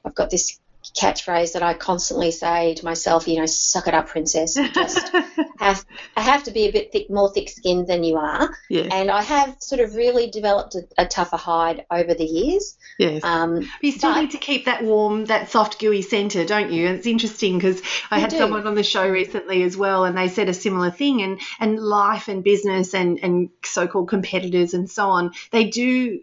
I've 0.05 0.15
got 0.15 0.29
this 0.29 0.61
catchphrase 0.99 1.53
that 1.53 1.63
I 1.63 1.73
constantly 1.73 2.31
say 2.31 2.73
to 2.75 2.85
myself, 2.85 3.27
you 3.27 3.39
know, 3.39 3.45
suck 3.45 3.87
it 3.87 3.93
up, 3.93 4.07
princess. 4.07 4.55
Just 4.55 5.09
have, 5.59 5.85
I 6.15 6.21
have 6.21 6.43
to 6.43 6.51
be 6.51 6.67
a 6.67 6.71
bit 6.71 6.91
thick, 6.91 7.09
more 7.09 7.31
thick-skinned 7.31 7.87
than 7.87 8.03
you 8.03 8.17
are, 8.17 8.55
yes. 8.69 8.89
and 8.91 9.09
I 9.09 9.21
have 9.23 9.55
sort 9.59 9.81
of 9.81 9.95
really 9.95 10.29
developed 10.29 10.75
a, 10.75 10.81
a 10.97 11.05
tougher 11.05 11.37
hide 11.37 11.85
over 11.89 12.13
the 12.13 12.25
years. 12.25 12.77
yes. 12.99 13.23
Um, 13.23 13.55
But 13.61 13.67
you 13.81 13.91
still 13.91 14.13
But- 14.13 14.21
need 14.21 14.31
to 14.31 14.37
keep 14.37 14.65
that 14.65 14.83
warm, 14.83 15.25
that 15.25 15.49
soft, 15.49 15.79
gooey 15.79 16.01
centre, 16.01 16.45
don't 16.45 16.71
you? 16.71 16.87
And 16.87 16.97
it's 16.97 17.07
interesting 17.07 17.57
because 17.57 17.81
I 18.11 18.19
had 18.19 18.29
do. 18.29 18.37
someone 18.37 18.67
on 18.67 18.75
the 18.75 18.83
show 18.83 19.07
recently 19.07 19.63
as 19.63 19.77
well, 19.77 20.03
and 20.05 20.17
they 20.17 20.27
said 20.27 20.49
a 20.49 20.53
similar 20.53 20.91
thing. 20.91 21.21
And 21.21 21.39
and 21.59 21.79
life 21.79 22.27
and 22.27 22.43
business 22.43 22.93
and 22.93 23.19
and 23.23 23.49
so-called 23.63 24.09
competitors 24.09 24.73
and 24.73 24.89
so 24.89 25.09
on, 25.09 25.31
they 25.51 25.65
do 25.65 26.21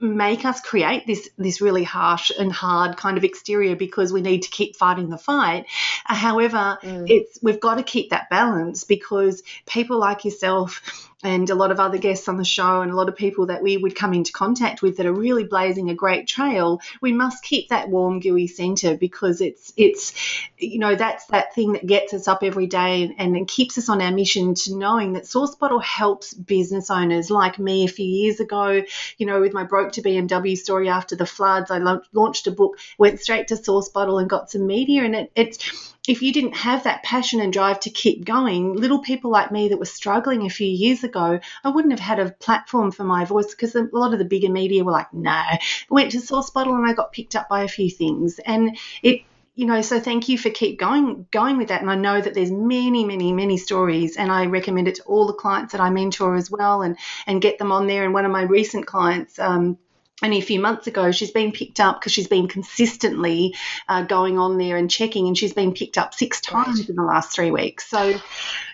make 0.00 0.44
us 0.44 0.60
create 0.60 1.06
this 1.06 1.28
this 1.38 1.60
really 1.60 1.84
harsh 1.84 2.30
and 2.38 2.52
hard 2.52 2.96
kind 2.96 3.16
of 3.16 3.24
exterior 3.24 3.76
because 3.76 4.12
we 4.12 4.20
need 4.20 4.42
to 4.42 4.50
keep 4.50 4.76
fighting 4.76 5.08
the 5.10 5.18
fight. 5.18 5.66
However, 6.04 6.78
Mm. 6.82 7.08
it's 7.08 7.38
we've 7.42 7.60
got 7.60 7.76
to 7.76 7.82
keep 7.82 8.10
that 8.10 8.30
balance 8.30 8.84
because 8.84 9.42
people 9.66 9.98
like 9.98 10.24
yourself 10.24 10.80
and 11.22 11.48
a 11.48 11.54
lot 11.54 11.70
of 11.70 11.80
other 11.80 11.96
guests 11.96 12.28
on 12.28 12.36
the 12.36 12.44
show 12.44 12.82
and 12.82 12.90
a 12.90 12.94
lot 12.94 13.08
of 13.08 13.16
people 13.16 13.46
that 13.46 13.62
we 13.62 13.78
would 13.78 13.96
come 13.96 14.12
into 14.12 14.32
contact 14.32 14.82
with 14.82 14.98
that 14.98 15.06
are 15.06 15.14
really 15.14 15.44
blazing 15.44 15.88
a 15.88 15.94
great 15.94 16.28
trail 16.28 16.78
we 17.00 17.12
must 17.12 17.42
keep 17.42 17.70
that 17.70 17.88
warm 17.88 18.20
gooey 18.20 18.46
center 18.46 18.96
because 18.96 19.40
it's 19.40 19.72
it's 19.78 20.12
you 20.58 20.78
know 20.78 20.94
that's 20.94 21.24
that 21.26 21.54
thing 21.54 21.72
that 21.72 21.86
gets 21.86 22.12
us 22.12 22.28
up 22.28 22.42
every 22.42 22.66
day 22.66 23.14
and, 23.16 23.34
and 23.34 23.48
keeps 23.48 23.78
us 23.78 23.88
on 23.88 24.02
our 24.02 24.12
mission 24.12 24.54
to 24.54 24.76
knowing 24.76 25.14
that 25.14 25.26
source 25.26 25.54
bottle 25.54 25.80
helps 25.80 26.34
business 26.34 26.90
owners 26.90 27.30
like 27.30 27.58
me 27.58 27.84
a 27.84 27.88
few 27.88 28.06
years 28.06 28.38
ago 28.38 28.82
you 29.16 29.24
know 29.26 29.40
with 29.40 29.54
my 29.54 29.64
broke 29.64 29.92
to 29.92 30.02
bmw 30.02 30.56
story 30.56 30.90
after 30.90 31.16
the 31.16 31.26
floods 31.26 31.70
i 31.70 31.78
launched 32.12 32.46
a 32.46 32.50
book 32.50 32.78
went 32.98 33.20
straight 33.20 33.48
to 33.48 33.56
source 33.56 33.88
bottle 33.88 34.18
and 34.18 34.28
got 34.28 34.50
some 34.50 34.66
media 34.66 35.02
and 35.02 35.14
it, 35.14 35.32
it's 35.34 35.94
if 36.08 36.22
you 36.22 36.32
didn't 36.32 36.54
have 36.54 36.84
that 36.84 37.02
passion 37.02 37.40
and 37.40 37.52
drive 37.52 37.80
to 37.80 37.90
keep 37.90 38.24
going, 38.24 38.74
little 38.74 39.00
people 39.00 39.30
like 39.30 39.50
me 39.50 39.68
that 39.68 39.78
were 39.78 39.84
struggling 39.84 40.46
a 40.46 40.50
few 40.50 40.68
years 40.68 41.02
ago, 41.06 41.40
I 41.64 41.68
wouldn't 41.70 41.92
have 41.92 42.00
had 42.00 42.18
a 42.18 42.32
platform 42.32 42.90
for 42.90 43.04
my 43.04 43.24
voice 43.24 43.54
because 43.54 43.74
a 43.74 43.88
lot 43.92 44.12
of 44.12 44.18
the 44.18 44.26
bigger 44.26 44.50
media 44.50 44.84
were 44.84 44.92
like, 44.92 45.12
no. 45.14 45.30
I 45.30 45.58
went 45.88 46.12
to 46.12 46.20
Source 46.20 46.50
Bottle 46.50 46.74
and 46.74 46.86
I 46.86 46.92
got 46.92 47.12
picked 47.12 47.34
up 47.34 47.48
by 47.48 47.62
a 47.62 47.68
few 47.68 47.88
things. 47.88 48.38
And 48.40 48.76
it, 49.02 49.22
you 49.54 49.64
know, 49.64 49.80
so 49.80 49.98
thank 49.98 50.28
you 50.28 50.36
for 50.36 50.50
keep 50.50 50.78
going 50.78 51.26
going 51.30 51.56
with 51.56 51.68
that. 51.68 51.80
And 51.80 51.90
I 51.90 51.94
know 51.94 52.20
that 52.20 52.34
there's 52.34 52.52
many, 52.52 53.04
many, 53.04 53.32
many 53.32 53.56
stories, 53.56 54.16
and 54.16 54.30
I 54.30 54.44
recommend 54.46 54.86
it 54.86 54.96
to 54.96 55.02
all 55.04 55.26
the 55.26 55.32
clients 55.32 55.72
that 55.72 55.80
I 55.80 55.88
mentor 55.88 56.36
as 56.36 56.50
well, 56.50 56.82
and 56.82 56.98
and 57.26 57.40
get 57.40 57.58
them 57.58 57.72
on 57.72 57.86
there. 57.86 58.04
And 58.04 58.12
one 58.12 58.26
of 58.26 58.30
my 58.30 58.42
recent 58.42 58.86
clients. 58.86 59.38
Um, 59.38 59.78
only 60.22 60.38
a 60.38 60.42
few 60.42 60.60
months 60.60 60.86
ago, 60.86 61.12
she's 61.12 61.30
been 61.30 61.52
picked 61.52 61.78
up 61.78 62.00
because 62.00 62.10
she's 62.10 62.26
been 62.26 62.48
consistently 62.48 63.54
uh, 63.86 64.00
going 64.00 64.38
on 64.38 64.56
there 64.56 64.78
and 64.78 64.90
checking, 64.90 65.26
and 65.26 65.36
she's 65.36 65.52
been 65.52 65.74
picked 65.74 65.98
up 65.98 66.14
six 66.14 66.40
times 66.40 66.80
Right. 66.80 66.88
in 66.88 66.96
the 66.96 67.02
last 67.02 67.34
three 67.34 67.50
weeks. 67.50 67.86
So, 67.86 68.18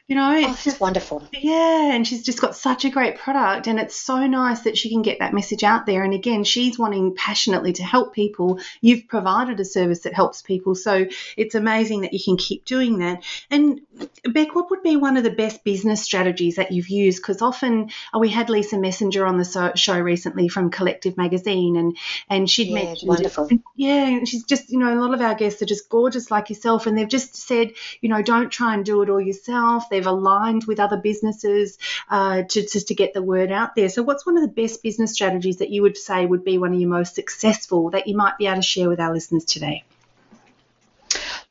you 0.08 0.16
know, 0.16 0.34
oh, 0.34 0.50
it's 0.50 0.64
just 0.64 0.80
wonderful. 0.80 1.26
yeah, 1.32 1.92
and 1.94 2.06
she's 2.06 2.22
just 2.22 2.40
got 2.40 2.56
such 2.56 2.84
a 2.84 2.90
great 2.90 3.18
product, 3.18 3.66
and 3.66 3.78
it's 3.78 3.96
so 3.96 4.26
nice 4.26 4.62
that 4.62 4.76
she 4.76 4.90
can 4.90 5.02
get 5.02 5.20
that 5.20 5.32
message 5.32 5.62
out 5.64 5.86
there. 5.86 6.02
And 6.02 6.12
again, 6.12 6.44
she's 6.44 6.78
wanting 6.78 7.14
passionately 7.14 7.72
to 7.74 7.82
help 7.82 8.12
people. 8.12 8.58
You've 8.80 9.08
provided 9.08 9.60
a 9.60 9.64
service 9.64 10.00
that 10.00 10.12
helps 10.12 10.42
people, 10.42 10.74
so 10.74 11.06
it's 11.36 11.54
amazing 11.54 12.02
that 12.02 12.12
you 12.12 12.20
can 12.22 12.36
keep 12.36 12.64
doing 12.64 12.98
that. 12.98 13.24
And 13.50 13.80
Bec, 14.24 14.54
what 14.54 14.70
would 14.70 14.82
be 14.82 14.96
one 14.96 15.16
of 15.16 15.22
the 15.22 15.30
best 15.30 15.64
business 15.64 16.02
strategies 16.02 16.56
that 16.56 16.72
you've 16.72 16.88
used? 16.88 17.22
Because 17.22 17.40
often 17.40 17.90
uh, 18.12 18.18
we 18.18 18.28
had 18.28 18.50
Lisa 18.50 18.78
Messenger 18.78 19.24
on 19.24 19.38
the 19.38 19.72
show 19.76 19.98
recently 19.98 20.48
from 20.48 20.70
Collective 20.70 21.16
Magazine, 21.16 21.76
and 21.76 21.96
and 22.28 22.50
she'd 22.50 22.68
Yeah, 22.68 22.84
mentioned 22.84 23.08
wonderful. 23.08 23.48
yeah, 23.76 24.08
and 24.08 24.28
she's 24.28 24.44
just, 24.44 24.70
you 24.70 24.78
know, 24.78 24.92
a 24.92 25.00
lot 25.00 25.14
of 25.14 25.20
our 25.20 25.36
guests 25.36 25.62
are 25.62 25.66
just 25.66 25.88
gorgeous 25.88 26.30
like 26.30 26.50
yourself, 26.50 26.86
and 26.86 26.98
they've 26.98 27.08
just 27.08 27.36
said, 27.36 27.72
you 28.00 28.08
know, 28.08 28.20
don't 28.20 28.50
try 28.50 28.74
and 28.74 28.84
do 28.84 29.00
it 29.02 29.08
all 29.08 29.20
yourself. 29.20 29.88
They've 29.92 30.06
aligned 30.06 30.64
with 30.64 30.80
other 30.80 30.96
businesses 30.96 31.78
uh, 32.10 32.42
to 32.42 32.62
just 32.62 32.88
to 32.88 32.94
get 32.94 33.14
the 33.14 33.22
word 33.22 33.52
out 33.52 33.76
there. 33.76 33.88
So, 33.88 34.02
what's 34.02 34.26
one 34.26 34.36
of 34.36 34.42
the 34.42 34.62
best 34.62 34.82
business 34.82 35.12
strategies 35.12 35.58
that 35.58 35.70
you 35.70 35.82
would 35.82 35.96
say 35.96 36.26
would 36.26 36.44
be 36.44 36.58
one 36.58 36.74
of 36.74 36.80
your 36.80 36.90
most 36.90 37.14
successful 37.14 37.90
that 37.90 38.08
you 38.08 38.16
might 38.16 38.38
be 38.38 38.46
able 38.46 38.56
to 38.56 38.62
share 38.62 38.88
with 38.88 38.98
our 38.98 39.12
listeners 39.12 39.44
today? 39.44 39.84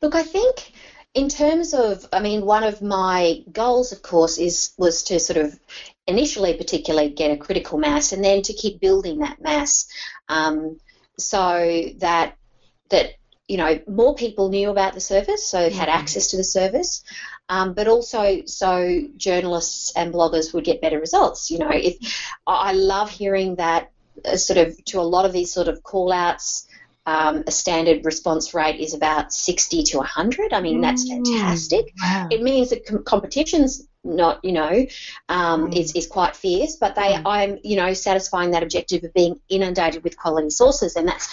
Look, 0.02 0.14
I 0.14 0.24
think 0.24 0.72
in 1.14 1.28
terms 1.28 1.74
of, 1.74 2.06
I 2.12 2.20
mean, 2.20 2.44
one 2.44 2.64
of 2.64 2.82
my 2.82 3.44
goals, 3.52 3.92
of 3.92 4.02
course, 4.02 4.38
is 4.38 4.72
was 4.78 5.04
to 5.04 5.20
sort 5.20 5.36
of 5.36 5.58
initially, 6.06 6.54
particularly, 6.54 7.10
get 7.10 7.30
a 7.30 7.36
critical 7.36 7.78
mass, 7.78 8.12
and 8.12 8.24
then 8.24 8.42
to 8.42 8.52
keep 8.52 8.80
building 8.80 9.18
that 9.18 9.40
mass, 9.40 9.88
um, 10.28 10.80
so 11.18 11.90
that 11.98 12.36
that 12.90 13.12
you 13.46 13.58
know 13.58 13.80
more 13.86 14.14
people 14.14 14.48
knew 14.48 14.70
about 14.70 14.94
the 14.94 15.00
service, 15.00 15.46
so 15.46 15.70
had 15.70 15.88
Mhm. 15.88 15.94
access 16.00 16.28
to 16.28 16.36
the 16.36 16.44
service, 16.44 17.02
um, 17.48 17.74
but 17.74 17.88
also 17.88 18.42
so 18.46 19.02
journalists 19.16 19.92
and 19.96 20.12
bloggers 20.12 20.52
would 20.54 20.64
get 20.64 20.80
better 20.80 20.98
results. 21.00 21.50
You 21.50 21.58
know, 21.58 21.70
if 21.70 21.96
I 22.46 22.72
love 22.72 23.10
hearing 23.10 23.56
that 23.56 23.90
uh, 24.24 24.36
sort 24.36 24.58
of 24.58 24.84
to 24.86 25.00
a 25.00 25.02
lot 25.02 25.24
of 25.24 25.32
these 25.32 25.52
sort 25.52 25.68
of 25.68 25.82
call 25.82 26.12
outs. 26.12 26.66
Um, 27.04 27.42
a 27.48 27.50
standard 27.50 28.04
response 28.04 28.54
rate 28.54 28.78
is 28.78 28.94
about 28.94 29.32
60 29.32 29.82
to 29.82 29.96
100. 29.98 30.52
I 30.52 30.60
mean, 30.60 30.80
that's 30.80 31.04
Mm. 31.10 31.26
fantastic. 31.26 31.92
Wow. 32.00 32.28
It 32.30 32.42
means 32.42 32.70
that 32.70 32.86
com- 32.86 33.02
competition's 33.02 33.88
not, 34.04 34.44
you 34.44 34.52
know, 34.52 34.86
um, 35.28 35.66
Mm. 35.72 35.76
is, 35.76 35.92
is 35.96 36.06
quite 36.06 36.36
fierce, 36.36 36.76
but 36.76 36.94
they, 36.94 37.14
Mm. 37.14 37.22
I'm, 37.26 37.58
you 37.64 37.74
know, 37.74 37.92
satisfying 37.92 38.52
that 38.52 38.62
objective 38.62 39.02
of 39.02 39.12
being 39.14 39.40
inundated 39.48 40.04
with 40.04 40.16
quality 40.16 40.50
sources, 40.50 40.94
and 40.94 41.08
that's 41.08 41.28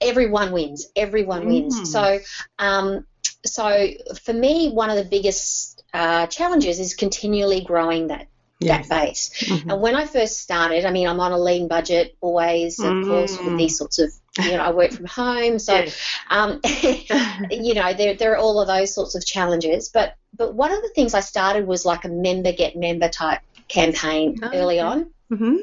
everyone 0.00 0.52
wins. 0.52 0.86
Everyone 0.94 1.42
Mm. 1.42 1.46
wins. 1.46 1.90
So, 1.90 2.20
um, 2.60 3.04
so 3.44 3.88
for 4.22 4.32
me, 4.32 4.70
one 4.70 4.90
of 4.90 4.96
the 4.96 5.04
biggest 5.04 5.82
uh, 5.92 6.26
challenges 6.26 6.78
is 6.78 6.94
continually 6.94 7.62
growing 7.62 8.08
that 8.08 8.26
Yes. 8.62 8.88
that 8.88 9.06
base. 9.06 9.30
Mhm. 9.40 9.72
And 9.72 9.80
when 9.80 9.94
I 9.96 10.04
first 10.04 10.38
started, 10.38 10.84
I 10.84 10.90
mean, 10.90 11.08
I'm 11.08 11.18
on 11.18 11.32
a 11.32 11.38
lean 11.38 11.66
budget 11.66 12.14
always, 12.20 12.78
of 12.78 12.92
course, 13.08 13.38
Mm. 13.38 13.44
with 13.46 13.56
these 13.56 13.78
sorts 13.78 13.98
of, 13.98 14.12
you 14.44 14.50
know, 14.52 14.62
I 14.62 14.70
work 14.70 14.90
from 14.92 15.06
home, 15.06 15.58
so 15.58 15.76
Yes. 15.76 15.96
um, 16.30 16.60
you 17.50 17.72
know, 17.72 17.94
there, 17.94 18.14
there 18.16 18.32
are 18.32 18.36
all 18.36 18.60
of 18.60 18.68
those 18.68 18.94
sorts 18.94 19.14
of 19.14 19.24
challenges. 19.24 19.88
But 19.88 20.14
but 20.36 20.54
one 20.54 20.72
of 20.72 20.82
the 20.82 20.90
things 20.94 21.14
I 21.14 21.20
started 21.20 21.66
was 21.66 21.86
like 21.86 22.04
a 22.04 22.08
member 22.08 22.52
get 22.52 22.76
member 22.76 23.08
type 23.08 23.40
campaign 23.68 24.38
Oh, 24.42 24.50
early 24.52 24.78
okay. 24.78 24.86
on. 24.86 25.10
Mhm. 25.30 25.58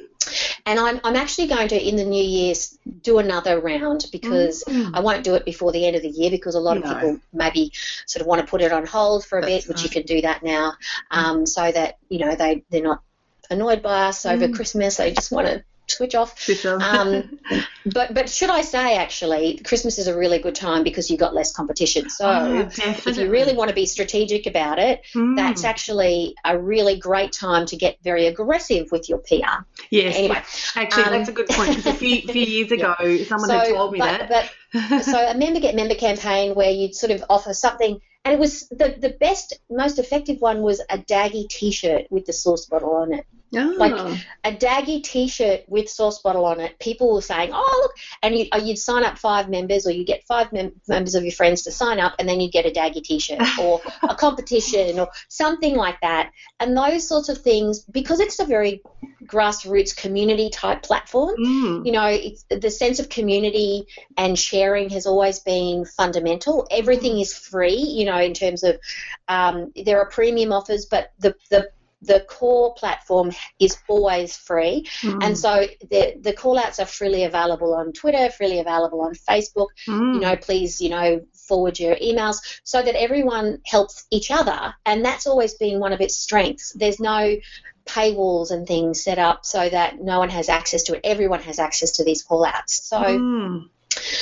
And 0.66 0.80
I'm, 0.80 1.00
I'm 1.04 1.16
actually 1.16 1.48
going 1.48 1.70
to, 1.70 1.88
in 1.88 1.96
the 1.96 2.04
new 2.04 2.24
year, 2.24 2.54
do 3.02 3.20
another 3.20 3.60
round 3.60 4.06
because 4.12 4.64
Mm. 4.68 4.92
I 4.94 5.00
won't 5.00 5.24
do 5.24 5.36
it 5.36 5.46
before 5.46 5.72
the 5.72 5.86
end 5.86 5.96
of 5.96 6.02
the 6.02 6.10
year 6.10 6.30
because 6.30 6.56
a 6.56 6.60
lot 6.60 6.78
of 6.78 6.84
No. 6.84 6.94
people 6.94 7.20
maybe 7.32 7.72
sort 8.06 8.22
of 8.22 8.28
want 8.28 8.42
to 8.42 8.48
put 8.48 8.62
it 8.62 8.72
on 8.72 8.86
hold 8.86 9.26
for 9.26 9.40
a 9.40 9.42
That's 9.42 9.66
bit, 9.66 9.70
which 9.70 9.84
you 9.84 9.90
can 9.90 10.04
do 10.04 10.22
that 10.22 10.44
now, 10.44 10.74
um, 11.12 11.46
so 11.46 11.72
that, 11.72 11.98
you 12.10 12.20
know, 12.20 12.36
they, 12.36 12.64
they're 12.70 12.82
not 12.82 13.02
annoyed 13.50 13.82
by 13.82 14.08
us 14.08 14.26
over 14.26 14.48
Mm. 14.48 14.56
Christmas. 14.56 14.98
They 14.98 15.14
just 15.14 15.32
want 15.32 15.48
to 15.48 15.64
switch 15.88 16.16
off. 16.16 16.40
Switch 16.40 16.66
off. 16.66 16.82
Um, 16.82 17.40
But 17.90 18.14
but 18.14 18.30
should 18.30 18.50
I 18.50 18.62
say 18.64 18.98
actually, 18.98 19.60
Christmas 19.60 19.98
is 19.98 20.08
a 20.08 20.18
really 20.18 20.40
good 20.40 20.56
time 20.56 20.84
because 20.84 21.10
you've 21.10 21.22
got 21.22 21.34
less 21.34 21.54
competition. 21.54 22.10
So 22.10 22.28
Oh, 22.28 22.70
if 22.76 23.18
you 23.18 23.30
really 23.32 23.54
want 23.54 23.70
to 23.70 23.76
be 23.76 23.86
strategic 23.86 24.46
about 24.46 24.78
it, 24.78 25.02
Mm. 25.16 25.38
that's 25.38 25.64
actually 25.64 26.36
a 26.44 26.60
really 26.60 27.00
great 27.00 27.32
time 27.32 27.66
to 27.68 27.78
get 27.78 27.98
very 28.04 28.26
aggressive 28.28 28.88
with 28.92 29.08
your 29.08 29.20
PR. 29.20 29.64
yes. 29.90 30.18
Anyway, 30.18 30.36
Actually, 30.76 31.04
um, 31.04 31.12
that's 31.14 31.30
a 31.30 31.32
good 31.32 31.48
point. 31.48 31.86
a 31.86 31.94
few, 31.94 32.22
few 32.24 32.46
years 32.56 32.72
ago, 32.74 32.94
someone 33.24 33.48
so 33.50 33.58
had 33.58 33.68
told 33.70 33.94
me 33.94 34.00
but, 34.00 34.28
that. 34.28 34.50
but 34.74 35.04
so 35.06 35.18
a 35.18 35.34
member 35.38 35.62
get 35.62 35.74
member 35.74 35.96
campaign 35.96 36.56
where 36.56 36.72
you'd 36.72 36.94
sort 36.94 37.12
of 37.14 37.24
offer 37.30 37.54
something, 37.54 38.02
and 38.26 38.34
it 38.34 38.40
was 38.40 38.68
the 38.68 38.96
the 39.00 39.16
best, 39.18 39.54
most 39.70 39.98
effective 39.98 40.42
one 40.42 40.62
was 40.62 40.82
a 40.90 40.98
Daggy 40.98 41.48
T-shirt 41.48 42.08
with 42.10 42.26
the 42.26 42.34
sauce 42.34 42.66
bottle 42.66 42.92
on 42.98 43.14
it. 43.14 43.26
Oh. 43.56 43.76
like- 43.78 44.18
a 44.44 44.52
Daggy 44.52 45.04
T-shirt 45.04 45.64
with 45.68 45.90
sauce 45.90 46.22
bottle 46.22 46.46
on 46.46 46.60
it. 46.60 46.80
People 46.80 47.14
were 47.14 47.22
saying, 47.22 47.52
"Oh, 47.54 47.80
look!" 47.82 47.92
And 48.24 48.38
you, 48.38 48.48
uh, 48.52 48.62
you'd 48.64 48.80
sign 48.80 49.04
up 49.04 49.18
five 49.18 49.50
members, 49.50 49.86
or 49.86 49.92
you 49.92 50.06
get 50.06 50.26
five 50.26 50.54
mem- 50.54 50.80
members 50.88 51.16
of 51.16 51.24
your 51.24 51.34
friends 51.34 51.64
to 51.64 51.72
sign 51.72 52.00
up, 52.00 52.14
and 52.20 52.28
then 52.28 52.40
you'd 52.40 52.54
get 52.54 52.66
a 52.66 52.72
Daggy 52.72 53.04
T-shirt 53.04 53.42
or 53.60 53.82
a 54.04 54.16
competition 54.16 55.00
or 55.00 55.10
something 55.28 55.76
like 55.76 56.00
that. 56.02 56.32
And 56.60 56.76
those 56.78 57.08
sorts 57.08 57.30
of 57.30 57.40
things, 57.40 57.82
because 57.82 58.20
it's 58.20 58.40
a 58.40 58.46
very 58.46 58.82
grassroots 59.26 59.96
community 59.96 60.50
type 60.50 60.84
platform. 60.84 61.36
Mm. 61.38 61.86
You 61.86 61.92
know, 61.92 62.06
it's, 62.06 62.46
the 62.50 62.72
sense 62.72 63.00
of 63.00 63.10
community 63.10 63.86
and 64.18 64.40
sharing 64.40 64.90
has 64.92 65.06
always 65.06 65.40
been 65.40 65.86
fundamental. 65.86 66.68
Everything 66.72 67.20
is 67.20 67.38
free, 67.38 67.76
you 67.76 68.06
know, 68.06 68.18
in 68.18 68.34
terms 68.34 68.64
of 68.64 68.80
um, 69.28 69.74
there 69.76 70.00
are 70.00 70.10
premium 70.10 70.54
offers, 70.54 70.86
but 70.86 71.12
the, 71.20 71.36
the 71.50 71.70
the 72.02 72.20
core 72.22 72.74
platform 72.76 73.32
is 73.60 73.78
always 73.88 74.38
free. 74.38 74.86
Mm. 75.02 75.24
And 75.24 75.38
so 75.38 75.66
the, 75.90 76.16
the 76.22 76.34
call 76.34 76.58
outs 76.60 76.80
are 76.80 76.86
freely 76.86 77.24
available 77.24 77.74
on 77.74 77.92
Twitter, 77.92 78.30
freely 78.30 78.60
available 78.60 79.02
on 79.02 79.14
Facebook. 79.16 79.68
Mm. 79.88 80.14
You 80.16 80.20
know, 80.20 80.36
please, 80.36 80.80
you 80.80 80.90
know, 80.90 81.22
forward 81.48 81.80
your 81.80 81.96
emails 81.96 82.38
so 82.64 82.82
that 82.82 82.96
everyone 82.96 83.62
helps 83.66 84.06
each 84.12 84.30
other. 84.32 84.76
And 84.86 85.04
that's 85.04 85.26
always 85.26 85.56
been 85.56 85.80
one 85.80 85.94
of 85.94 86.02
its 86.02 86.16
strengths. 86.16 86.72
There's 86.74 87.00
no 87.00 87.38
paywalls 87.86 88.52
and 88.52 88.68
things 88.68 89.04
set 89.04 89.18
up 89.18 89.46
so 89.46 89.68
that 89.68 90.00
no 90.00 90.20
one 90.20 90.30
has 90.30 90.50
access 90.50 90.84
to 90.84 90.96
it. 90.96 91.02
Everyone 91.04 91.42
has 91.42 91.58
access 91.58 91.94
to 91.94 92.04
these 92.04 92.22
call 92.22 92.46
outs. 92.46 92.84
So 92.88 92.98
Mm. 93.00 93.70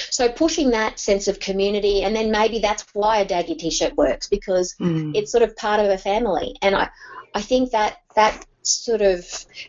so 0.10 0.30
pushing 0.30 0.70
that 0.70 1.00
sense 1.00 1.28
of 1.28 1.40
community 1.40 2.04
and 2.04 2.16
then 2.16 2.32
maybe 2.32 2.60
that's 2.60 2.86
why 2.94 3.18
a 3.20 3.26
Daggy 3.26 3.58
t-shirt 3.58 3.96
works 3.98 4.30
because 4.30 4.76
Mm. 4.80 5.16
it's 5.16 5.32
sort 5.32 5.44
of 5.44 5.56
part 5.58 5.80
of 5.82 5.88
a 5.90 5.98
family. 5.98 6.56
And 6.62 6.76
I, 6.76 6.90
I 7.36 7.42
think 7.42 7.72
that 7.72 7.98
that 8.16 8.46
sort 8.64 9.02
of 9.02 9.28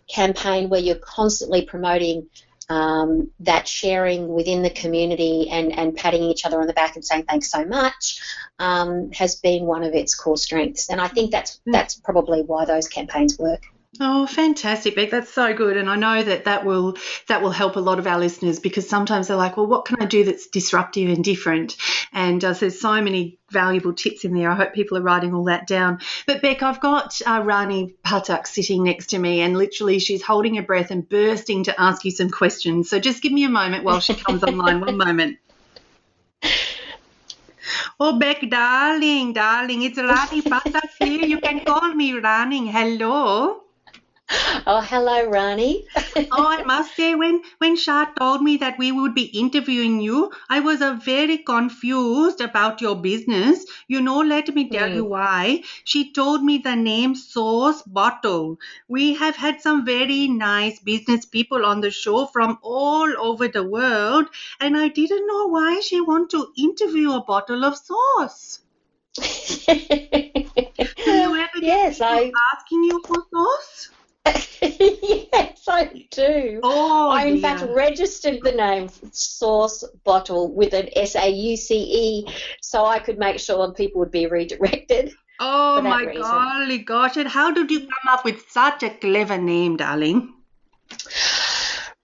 campaign 0.09 0.71
where 0.71 0.81
you're 0.81 0.95
constantly 0.95 1.67
promoting 1.67 2.29
um, 2.69 3.31
that 3.41 3.69
sharing 3.69 4.29
within 4.29 4.63
the 4.63 4.71
community 4.71 5.49
and, 5.51 5.77
and 5.79 5.95
patting 5.95 6.23
each 6.23 6.45
other 6.47 6.61
on 6.61 6.67
the 6.67 6.73
back 6.73 6.97
and 6.97 7.05
saying 7.05 7.25
thanks 7.25 7.51
so 7.51 7.65
much 7.65 8.21
um, 8.59 9.11
has 9.13 9.37
been 9.37 9.67
one 9.67 9.85
of 9.85 9.95
its 9.95 10.15
core 10.15 10.39
strengths. 10.39 10.91
And 10.91 11.01
I 11.01 11.09
think 11.09 11.31
that's 11.31 11.61
that's 11.67 11.97
probably 11.97 12.43
why 12.43 12.65
those 12.65 12.89
campaigns 12.89 13.39
work. 13.39 13.65
Oh, 13.99 14.27
fantastic, 14.27 14.95
Bec. 14.95 15.11
That's 15.11 15.33
so 15.33 15.55
good, 15.55 15.77
and 15.77 15.89
I 15.89 15.97
know 15.97 16.23
that 16.23 16.45
that 16.45 16.67
will 16.67 16.97
that 17.29 17.41
will 17.41 17.51
help 17.51 17.77
a 17.77 17.81
lot 17.81 17.99
of 17.99 18.07
our 18.07 18.19
listeners 18.19 18.59
because 18.59 18.87
sometimes 18.89 19.29
they're 19.29 19.37
like, 19.37 19.57
"Well, 19.57 19.67
what 19.67 19.87
can 19.87 19.97
I 20.03 20.05
do 20.05 20.25
that's 20.25 20.49
disruptive 20.49 21.09
and 21.09 21.25
different?" 21.25 21.77
And 22.13 22.45
uh, 22.45 22.53
there's 22.53 22.79
so 22.81 23.01
many 23.01 23.39
valuable 23.51 23.95
tips 23.95 24.25
in 24.25 24.35
there. 24.35 24.51
I 24.51 24.55
hope 24.55 24.75
people 24.75 24.99
are 24.99 25.03
writing 25.03 25.33
all 25.33 25.45
that 25.45 25.67
down. 25.67 26.01
But 26.27 26.43
Bec, 26.43 26.63
I've 26.63 26.81
got 26.81 27.21
uh, 27.27 27.41
Rani 27.43 27.95
Patak 28.05 28.47
sitting 28.47 28.83
next 28.83 29.09
to 29.11 29.19
me, 29.19 29.41
and 29.41 29.57
literally 29.57 29.99
she's 29.99 30.23
holding 30.23 30.57
her 30.57 30.63
breath 30.63 30.91
and 30.91 31.09
bursting 31.09 31.65
to 31.65 31.81
ask 31.81 32.05
you 32.05 32.11
some 32.11 32.29
questions. 32.29 32.91
So 32.91 32.99
just 32.99 33.23
give 33.23 33.33
me 33.33 33.45
a 33.45 33.51
moment 33.51 33.85
while 33.85 34.01
she 34.01 34.15
comes 34.15 34.43
online. 34.43 34.81
One 34.81 34.99
moment. 34.99 35.39
Oh, 37.99 38.19
Bec, 38.19 38.49
darling, 38.49 39.33
darling, 39.33 39.83
it's 39.83 39.99
Rani 39.99 40.41
Patak 40.43 40.91
here. 41.01 41.25
You 41.25 41.41
can 41.41 41.65
call 41.65 41.95
me 41.95 42.13
Rani. 42.13 42.69
Hello. 42.69 43.66
Oh, 44.67 44.81
hello, 44.81 45.27
Rani. 45.29 45.87
oh, 46.31 46.47
I 46.49 46.63
must 46.65 46.95
say, 46.95 47.17
when 47.17 47.43
when 47.59 47.75
Shar 47.75 48.15
told 48.15 48.41
me 48.41 48.57
that 48.59 48.79
we 48.79 48.93
would 48.93 49.13
be 49.13 49.25
interviewing 49.25 50.01
you, 50.01 50.31
I 50.49 50.61
was 50.61 50.81
uh, 50.81 50.93
very 50.95 51.39
confused 51.39 52.41
about 52.41 52.81
your 52.81 52.95
business. 52.95 53.65
You 53.89 54.01
know, 54.01 54.21
let 54.21 54.55
me 54.55 54.71
tell 54.71 54.89
Mm. 54.89 54.95
you 54.95 55.05
why. 55.05 55.65
She 55.85 56.13
told 56.13 56.45
me 56.45 56.59
the 56.59 56.77
name 56.77 57.17
Sauce 57.17 57.83
Bottle. 57.83 58.59
We 58.87 59.15
have 59.15 59.35
had 59.37 59.61
some 59.61 59.85
very 59.85 60.29
nice 60.29 60.79
business 60.79 61.25
people 61.27 61.65
on 61.67 61.81
the 61.81 61.91
show 61.91 62.27
from 62.27 62.59
all 62.63 63.13
over 63.19 63.49
the 63.49 63.65
world, 63.65 64.27
and 64.61 64.77
I 64.77 64.89
didn't 64.89 65.27
know 65.27 65.47
why 65.49 65.81
she 65.81 66.01
wanted 66.01 66.31
to 66.31 66.53
interview 66.57 67.13
a 67.13 67.25
bottle 67.25 67.65
of 67.65 67.77
sauce. 67.77 68.61
Do 71.07 71.15
you 71.17 71.35
ever 71.35 71.63
get 71.65 71.79
yes, 71.85 72.01
I 72.03 72.33
asking 72.55 72.85
you 72.85 73.03
for 73.07 73.25
sauce? 73.33 73.96
yes, 74.63 75.65
I 75.69 76.07
do. 76.11 76.61
Oh, 76.63 77.11
I 77.11 77.27
in 77.27 77.41
fact 77.41 77.65
registered 77.69 78.41
the 78.43 78.53
name 78.53 78.89
Sauce 79.13 79.85
Bottle 80.05 80.55
with 80.55 80.73
an 80.75 80.89
S 80.97 81.15
A 81.17 81.29
U 81.29 81.57
C 81.57 81.75
E 81.75 82.35
so 82.61 82.85
I 82.85 82.99
could 82.99 83.19
make 83.19 83.39
sure 83.39 83.73
people 83.73 84.01
would 84.01 84.11
be 84.11 84.27
redirected. 84.27 85.13
Oh 85.39 85.83
my 85.83 86.05
reason. 86.05 86.23
golly 86.23 86.79
gosh, 86.79 87.19
and 87.19 87.29
how 87.29 87.51
did 87.51 87.71
you 87.71 87.81
come 87.81 88.09
up 88.09 88.25
with 88.25 88.49
such 88.49 88.83
a 88.83 88.89
clever 88.89 89.37
name, 89.37 89.77
darling? 89.77 90.33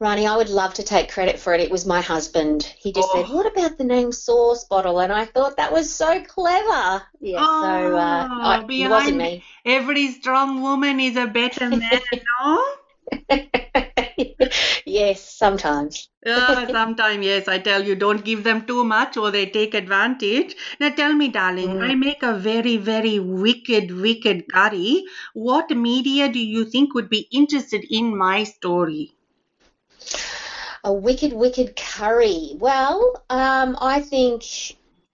Ronnie, 0.03 0.27
I 0.27 0.37
would 0.37 0.49
love 0.49 0.75
to 0.75 0.83
take 0.83 1.13
credit 1.13 1.39
for 1.39 1.55
it. 1.55 1.61
It 1.61 1.71
was 1.71 1.87
my 1.87 2.01
husband. 2.01 2.65
He 2.77 2.91
just 2.93 3.13
said, 3.13 3.27
Oh. 3.29 3.37
"What 3.37 3.47
about 3.47 3.79
the 3.79 3.85
name 3.85 4.11
Source 4.11 4.65
Bottle?" 4.65 4.99
And 4.99 5.13
I 5.13 5.27
thought 5.27 5.59
that 5.59 5.73
was 5.73 5.95
so 5.95 6.21
clever. 6.25 7.05
Yeah, 7.21 7.39
so 7.39 7.97
uh, 7.99 8.27
Oh, 8.29 8.43
I, 8.43 8.67
it 8.69 8.91
wasn't 8.91 9.19
me. 9.19 9.45
Every 9.65 10.09
strong 10.09 10.61
woman 10.61 10.99
is 10.99 11.17
a 11.17 11.29
better 11.29 11.69
man, 11.69 12.01
no? 12.41 12.65
yes, 14.87 15.23
sometimes. 15.23 16.09
Uh, 16.27 16.67
sometime, 16.67 17.23
yes, 17.23 17.47
I 17.47 17.59
tell 17.59 17.85
you, 17.85 17.95
don't 17.95 18.25
give 18.25 18.43
them 18.43 18.67
too 18.67 18.83
much 18.83 19.17
or 19.17 19.31
they 19.31 19.47
take 19.47 19.73
advantage. 19.73 20.57
Now 20.81 20.91
tell 20.91 21.13
me, 21.15 21.29
darling, 21.29 21.79
Mm. 21.79 21.91
I 21.91 21.95
make 21.95 22.25
a 22.25 22.35
very, 22.35 22.77
very 22.77 23.21
wicked, 23.21 23.93
wicked 23.93 24.53
curry. 24.53 25.05
What 25.33 25.71
media 25.71 26.29
do 26.29 26.41
you 26.41 26.65
think 26.65 26.93
would 26.93 27.09
be 27.09 27.29
interested 27.31 27.87
in 27.89 28.17
my 28.17 28.43
story? 28.43 29.13
A 30.85 30.93
wicked, 30.93 31.33
wicked 31.33 31.77
curry. 31.77 32.57
Well, 32.59 33.23
um, 33.31 33.77
I 33.81 34.01
think 34.01 34.45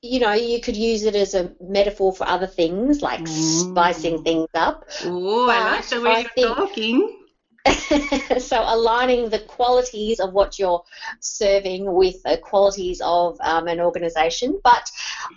you 0.01 0.20
know, 0.20 0.33
you 0.33 0.61
could 0.61 0.77
use 0.77 1.03
it 1.03 1.16
as 1.16 1.35
a 1.35 1.51
metaphor 1.61 2.14
for 2.14 2.27
other 2.27 2.46
things, 2.46 3.03
like 3.03 3.27
spicing 3.27 4.22
things 4.22 4.48
up. 4.55 4.85
Oh, 5.05 5.51
I 5.51 5.72
like 5.72 5.88
the 5.88 6.01
way 6.01 6.11
I 6.11 6.20
you're 6.20 6.31
think- 6.31 6.57
talking. 6.57 7.14
so 8.38 8.62
aligning 8.64 9.29
the 9.29 9.40
qualities 9.40 10.20
of 10.20 10.33
what 10.33 10.59
you're 10.59 10.83
serving 11.20 11.92
with 11.92 12.22
the 12.22 12.38
qualities 12.38 13.03
of 13.05 13.37
um, 13.40 13.66
an 13.66 13.81
organisation. 13.81 14.59
But 14.62 14.88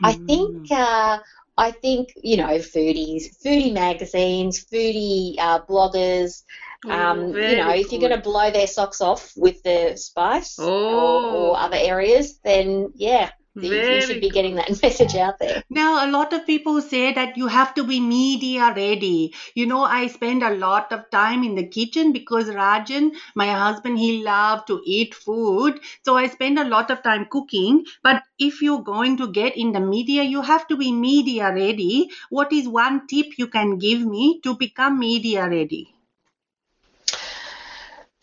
I 0.04 0.14
Mm. 0.14 0.26
think 0.28 0.72
uh, 0.72 1.20
I 1.58 1.72
think 1.72 2.14
you 2.24 2.38
know 2.38 2.54
foodies, 2.60 3.36
foodie 3.44 3.74
magazines, 3.74 4.64
foodie 4.64 5.36
uh, 5.40 5.60
bloggers. 5.66 6.44
Oh, 6.86 6.92
Um, 6.92 7.28
you 7.28 7.34
very 7.34 7.56
know, 7.58 7.70
if 7.72 7.92
you're 7.92 8.00
going 8.02 8.12
to 8.16 8.22
blow 8.22 8.52
their 8.52 8.68
socks 8.68 9.02
off 9.02 9.34
with 9.36 9.62
the 9.64 9.96
spice 9.98 10.58
or, 10.60 10.68
Oh. 10.68 11.52
or 11.52 11.58
other 11.60 11.78
areas, 11.78 12.40
then 12.44 12.92
yeah, 12.96 13.30
you, 13.56 13.72
you 13.72 14.02
should 14.02 14.22
be 14.22 14.30
getting 14.30 14.56
that 14.56 14.70
message 14.84 15.16
out 15.16 15.38
there. 15.40 15.62
Now, 15.70 16.06
a 16.06 16.10
lot 16.10 16.34
of 16.34 16.46
people 16.48 16.82
say 16.82 17.14
that 17.14 17.38
you 17.38 17.48
have 17.48 17.74
to 17.76 17.84
be 17.84 18.00
media 18.00 18.74
ready. 18.76 19.34
You 19.54 19.66
know, 19.68 19.84
I 19.84 20.08
spend 20.08 20.44
a 20.44 20.56
lot 20.56 20.92
of 20.92 21.10
time 21.12 21.44
in 21.44 21.56
the 21.56 21.68
kitchen 21.68 22.12
because 22.14 22.48
Rajan, 22.50 23.12
my 23.36 23.48
husband, 23.48 24.00
he 24.00 24.24
loves 24.24 24.64
to 24.68 24.82
eat 24.86 25.14
food. 25.14 25.80
So 26.04 26.18
I 26.18 26.28
spend 26.28 26.58
a 26.60 26.68
lot 26.68 26.90
of 26.92 27.04
time 27.04 27.28
cooking. 27.30 27.86
But 28.04 28.24
if 28.40 28.62
you're 28.62 28.84
going 28.84 29.18
to 29.18 29.32
get 29.32 29.56
in 29.58 29.72
the 29.72 29.80
media, 29.80 30.24
you 30.24 30.42
have 30.42 30.68
to 30.68 30.78
be 30.78 30.92
media 30.92 31.54
ready. 31.54 32.10
What 32.30 32.52
is 32.52 32.68
one 32.68 33.08
tip 33.08 33.38
you 33.38 33.48
can 33.48 33.78
give 33.78 34.02
me 34.06 34.40
to 34.44 34.56
become 34.56 35.00
media 35.00 35.48
ready? 35.50 35.96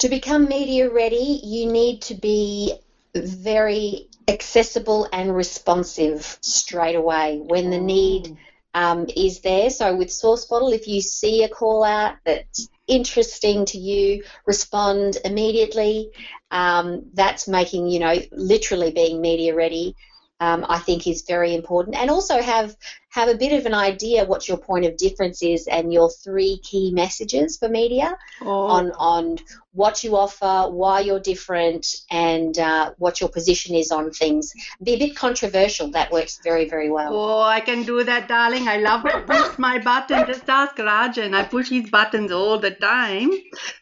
To 0.01 0.09
become 0.09 0.49
media 0.49 0.89
ready, 0.89 1.41
you 1.43 1.67
need 1.67 2.03
to 2.03 2.15
be 2.15 2.75
very 3.17 4.09
accessible 4.29 5.09
and 5.13 5.35
responsive 5.35 6.39
straight 6.41 6.95
away 6.95 7.39
when 7.39 7.71
the 7.71 7.81
need 7.81 8.37
um, 8.75 9.07
is 9.17 9.41
there. 9.41 9.71
So 9.71 9.97
with 9.97 10.13
Source 10.13 10.45
Bottle, 10.45 10.73
if 10.73 10.87
you 10.87 11.01
see 11.01 11.43
a 11.43 11.49
call 11.49 11.83
out 11.83 12.15
that's 12.25 12.69
interesting 12.87 13.65
to 13.67 13.79
you, 13.79 14.23
respond 14.47 15.19
immediately. 15.25 16.11
Um, 16.53 17.11
that's 17.15 17.49
making 17.49 17.89
you 17.89 17.99
know 17.99 18.15
literally 18.31 18.93
being 18.93 19.21
media 19.21 19.55
ready. 19.55 19.97
Um, 20.41 20.65
I 20.69 20.79
think 20.79 21.09
is 21.09 21.23
very 21.23 21.55
important, 21.57 21.97
and 21.97 22.09
also 22.09 22.41
have 22.41 22.77
have 23.11 23.29
a 23.29 23.35
bit 23.35 23.53
of 23.59 23.67
an 23.67 23.75
idea 23.75 24.25
what 24.25 24.49
your 24.49 24.59
point 24.59 24.85
of 24.85 24.97
difference 24.97 25.43
is 25.43 25.67
and 25.67 25.93
your 25.93 26.11
three 26.11 26.59
key 26.63 26.93
messages 26.93 27.57
for 27.57 27.69
media 27.69 28.17
Oh, 28.43 28.67
on 28.67 28.93
on 28.93 29.39
what 29.73 30.03
you 30.03 30.17
offer, 30.17 30.69
why 30.71 31.01
you're 31.01 31.21
different, 31.21 31.87
and 32.11 32.59
uh, 32.59 32.91
what 32.99 33.21
your 33.21 33.29
position 33.29 33.77
is 33.77 33.93
on 33.93 34.11
things. 34.11 34.53
Be 34.83 34.95
a 34.95 34.99
bit 34.99 35.17
controversial. 35.17 35.91
That 35.93 36.11
works 36.11 36.41
very 36.43 36.69
very 36.69 36.91
well. 36.91 37.15
Oh, 37.15 37.41
I 37.43 37.61
can 37.61 37.85
do 37.85 38.03
that, 38.05 38.29
darling. 38.29 38.67
I 38.69 38.79
love 38.79 39.03
to 39.05 39.21
push 39.21 39.59
my 39.59 39.79
button. 39.79 40.27
Just 40.27 40.49
ask 40.49 40.77
Rajan. 40.77 41.35
I 41.35 41.45
push 41.45 41.69
his 41.71 41.89
buttons 41.91 42.33
all 42.33 42.59
the 42.59 42.73
time. 42.73 43.31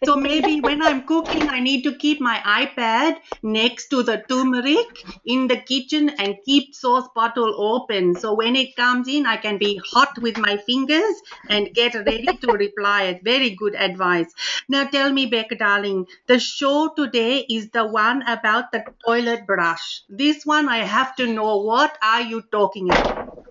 So 0.05 0.17
maybe 0.17 0.61
when 0.61 0.83
I'm 0.83 1.03
cooking, 1.07 1.49
I 1.49 1.61
need 1.61 1.83
to 1.85 1.95
keep 1.95 2.21
my 2.21 2.39
iPad 2.45 3.17
next 3.43 3.89
to 3.89 4.03
the 4.03 4.23
turmeric 4.29 5.05
in 5.25 5.47
the 5.49 5.57
kitchen 5.57 6.11
and 6.19 6.37
keep 6.45 6.75
source 6.75 7.09
bottle 7.15 7.55
open. 7.59 8.15
So 8.17 8.35
when 8.35 8.57
it 8.57 8.77
comes 8.77 9.09
in, 9.09 9.16
I 9.25 9.37
can 9.37 9.57
be 9.57 9.81
hot 9.93 10.19
with 10.21 10.37
my 10.37 10.57
fingers 10.57 11.15
and 11.49 11.73
get 11.73 11.95
ready 11.95 12.27
to 12.27 12.53
reply. 12.65 13.05
It's 13.05 13.23
very 13.23 13.51
good 13.51 13.75
advice. 13.75 14.35
Now 14.69 14.85
tell 14.85 15.13
me, 15.13 15.27
Becca, 15.27 15.55
darling, 15.55 16.07
the 16.27 16.39
show 16.39 16.93
today 16.95 17.47
is 17.49 17.71
the 17.71 17.87
one 17.87 18.23
about 18.29 18.73
the 18.73 18.85
toilet 19.07 19.47
brush. 19.47 20.03
This 20.09 20.45
one 20.45 20.69
I 20.69 20.79
have 20.79 21.15
to 21.17 21.27
know. 21.27 21.57
What 21.59 21.97
are 22.03 22.23
you 22.23 22.43
talking 22.51 22.91
about? 22.91 23.47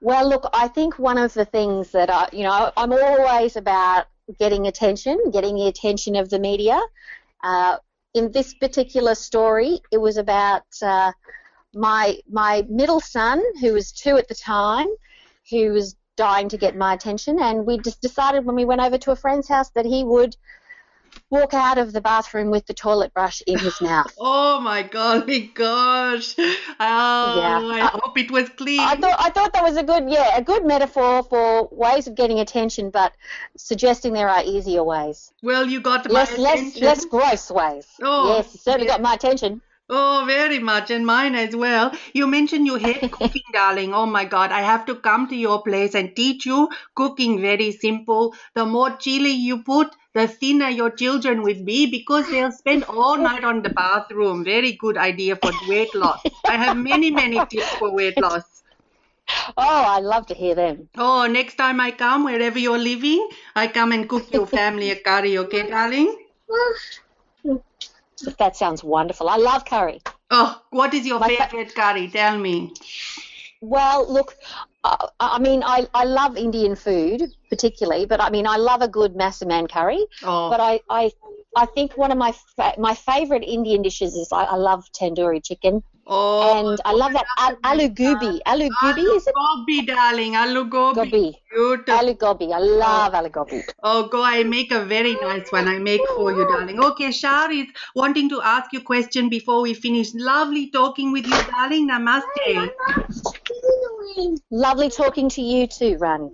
Well, 0.00 0.28
look, 0.28 0.48
I 0.52 0.68
think 0.68 0.98
one 0.98 1.18
of 1.18 1.34
the 1.34 1.44
things 1.44 1.90
that 1.92 2.10
I, 2.10 2.28
you 2.32 2.44
know, 2.44 2.72
I'm 2.76 2.92
always 2.92 3.56
about 3.56 4.06
getting 4.38 4.66
attention, 4.66 5.30
getting 5.32 5.56
the 5.56 5.66
attention 5.66 6.16
of 6.16 6.30
the 6.30 6.38
media. 6.38 6.80
Uh, 7.42 7.78
in 8.14 8.32
this 8.32 8.54
particular 8.54 9.14
story, 9.14 9.80
it 9.90 9.98
was 9.98 10.16
about 10.16 10.64
uh, 10.82 11.12
my 11.74 12.18
my 12.30 12.66
middle 12.68 13.00
son, 13.00 13.42
who 13.60 13.72
was 13.72 13.92
two 13.92 14.16
at 14.16 14.28
the 14.28 14.34
time, 14.34 14.88
who 15.50 15.72
was 15.72 15.96
dying 16.16 16.48
to 16.50 16.58
get 16.58 16.76
my 16.76 16.94
attention, 16.94 17.40
and 17.40 17.66
we 17.66 17.78
just 17.78 18.00
decided 18.00 18.44
when 18.44 18.56
we 18.56 18.64
went 18.64 18.80
over 18.80 18.98
to 18.98 19.10
a 19.10 19.16
friend's 19.16 19.48
house 19.48 19.70
that 19.70 19.86
he 19.86 20.04
would 20.04 20.36
walk 21.28 21.54
out 21.54 21.78
of 21.78 21.92
the 21.92 22.00
bathroom 22.00 22.50
with 22.50 22.66
the 22.66 22.74
toilet 22.74 23.12
brush 23.14 23.42
in 23.46 23.58
his 23.58 23.80
mouth. 23.90 24.12
Oh 24.18 24.60
my 24.60 24.82
golly 24.82 25.50
gosh. 25.54 26.34
Oh, 26.38 26.44
I 26.78 27.90
hope 27.92 28.18
it 28.18 28.30
was 28.30 28.48
clean. 28.50 28.80
I 28.80 28.96
thought 28.96 29.16
I 29.18 29.30
thought 29.30 29.52
that 29.52 29.62
was 29.62 29.76
a 29.76 29.82
good 29.82 30.10
yeah 30.10 30.36
a 30.36 30.42
good 30.42 30.64
metaphor 30.64 31.22
for 31.22 31.68
ways 31.70 32.06
of 32.06 32.14
getting 32.14 32.40
attention, 32.40 32.90
but 32.90 33.12
suggesting 33.56 34.12
there 34.12 34.28
are 34.28 34.42
easier 34.44 34.82
ways, 34.82 35.32
well, 35.42 35.66
you 35.66 35.80
got 35.80 36.10
less 36.10 36.36
less 36.36 36.60
attention. 36.60 36.82
less 36.82 37.04
gross 37.04 37.50
ways. 37.50 37.86
Oh, 38.02 38.36
yes, 38.36 38.60
certainly 38.60 38.86
yeah. 38.86 38.94
got 38.94 39.02
my 39.02 39.14
attention. 39.14 39.62
Oh, 39.90 40.24
very 40.26 40.58
much, 40.58 40.90
and 40.90 41.04
mine 41.04 41.34
as 41.34 41.54
well. 41.54 41.92
You 42.14 42.26
mentioned 42.26 42.64
you 42.66 42.76
hate 42.76 43.10
cooking, 43.10 43.42
darling. 43.52 43.92
Oh 43.92 44.06
my 44.06 44.24
God, 44.24 44.52
I 44.52 44.62
have 44.62 44.86
to 44.86 44.94
come 44.94 45.28
to 45.28 45.36
your 45.36 45.62
place 45.62 45.94
and 45.94 46.14
teach 46.16 46.46
you 46.46 46.68
cooking 46.94 47.40
very 47.42 47.72
simple. 47.72 48.34
The 48.54 48.64
more 48.64 48.96
chili 48.96 49.32
you 49.32 49.62
put, 49.64 49.94
the 50.14 50.28
thinner 50.28 50.68
your 50.70 50.90
children 50.90 51.42
will 51.42 51.62
be 51.64 51.90
because 51.90 52.30
they'll 52.30 52.52
spend 52.52 52.84
all 52.84 53.18
night 53.18 53.44
on 53.44 53.62
the 53.62 53.68
bathroom. 53.68 54.44
Very 54.44 54.72
good 54.76 54.96
idea 54.96 55.36
for 55.36 55.50
weight 55.68 55.94
loss. 55.94 56.20
I 56.46 56.56
have 56.56 56.74
many, 56.76 57.10
many 57.10 57.44
tips 57.50 57.74
for 57.76 57.92
weight 57.92 58.18
loss. 58.18 58.62
Oh, 59.56 59.84
I 59.86 59.98
love 59.98 60.26
to 60.26 60.34
hear 60.34 60.54
them. 60.54 60.88
Oh, 60.96 61.26
next 61.26 61.56
time 61.56 61.80
I 61.80 61.90
come, 61.90 62.24
wherever 62.24 62.58
you're 62.58 62.78
living, 62.78 63.28
I 63.56 63.66
come 63.66 63.92
and 63.92 64.08
cook 64.08 64.32
your 64.32 64.46
family 64.46 64.90
a 64.90 64.96
curry, 64.96 65.36
okay, 65.38 65.68
darling? 65.68 66.16
That 68.38 68.56
sounds 68.56 68.82
wonderful. 68.84 69.28
I 69.28 69.36
love 69.36 69.64
curry. 69.64 70.00
Oh, 70.30 70.60
what 70.70 70.94
is 70.94 71.06
your 71.06 71.18
My 71.18 71.28
fa- 71.28 71.48
favorite 71.48 71.74
curry? 71.74 72.08
Tell 72.08 72.38
me. 72.38 72.72
Well, 73.60 74.10
look, 74.10 74.34
uh, 74.84 75.08
I 75.18 75.38
mean, 75.38 75.62
I, 75.62 75.86
I 75.92 76.04
love 76.04 76.36
Indian 76.36 76.76
food 76.76 77.22
particularly, 77.50 78.06
but 78.06 78.20
I 78.20 78.30
mean, 78.30 78.46
I 78.46 78.56
love 78.56 78.80
a 78.80 78.88
good 78.88 79.14
massaman 79.14 79.70
curry. 79.70 80.04
Oh, 80.22 80.48
But 80.50 80.60
I, 80.60 80.80
I, 80.88 81.10
I 81.56 81.66
think 81.66 81.96
one 81.96 82.10
of 82.10 82.18
my 82.18 82.32
fa- 82.56 82.74
my 82.78 82.94
favorite 82.94 83.42
Indian 83.44 83.82
dishes 83.82 84.14
is 84.14 84.28
I, 84.32 84.44
I 84.44 84.56
love 84.56 84.84
tandoori 84.98 85.44
chicken, 85.44 85.82
oh, 86.10 86.70
and 86.70 86.80
I 86.84 86.92
love 86.92 87.12
that 87.12 87.26
al- 87.38 87.56
aloo 87.70 87.88
gobi. 88.00 88.40
Aloo 88.46 88.68
gobi 88.82 89.02
is 89.02 89.26
it? 89.26 89.34
Gobi, 89.34 89.86
darling. 89.86 90.34
Aloo 90.34 90.68
gobi. 90.68 90.96
Gobi. 91.00 91.38
Beautiful. 91.50 91.94
Aloo 91.94 92.18
gobi. 92.18 92.52
I 92.52 92.58
love 92.58 93.14
oh. 93.14 93.18
aloo 93.18 93.32
gobi. 93.32 93.62
Oh, 93.82 94.08
go. 94.08 94.22
I 94.22 94.42
make 94.42 94.72
a 94.72 94.84
very 94.84 95.14
nice 95.22 95.52
one. 95.52 95.68
I 95.68 95.78
make 95.78 96.02
for 96.16 96.32
you, 96.32 96.44
oh. 96.44 96.48
darling. 96.48 96.82
Okay, 96.90 97.10
Shar 97.12 97.50
is 97.52 97.66
wanting 97.94 98.28
to 98.30 98.42
ask 98.42 98.72
you 98.72 98.80
a 98.80 98.82
question 98.82 99.28
before 99.28 99.62
we 99.62 99.74
finish. 99.74 100.12
Lovely 100.14 100.70
talking 100.70 101.12
with 101.12 101.26
you, 101.26 101.42
darling. 101.52 101.88
Namaste. 101.88 102.70
Lovely 104.50 104.90
talking 104.90 105.28
to 105.30 105.42
you 105.42 105.66
too, 105.66 105.96
Rani. 105.98 106.30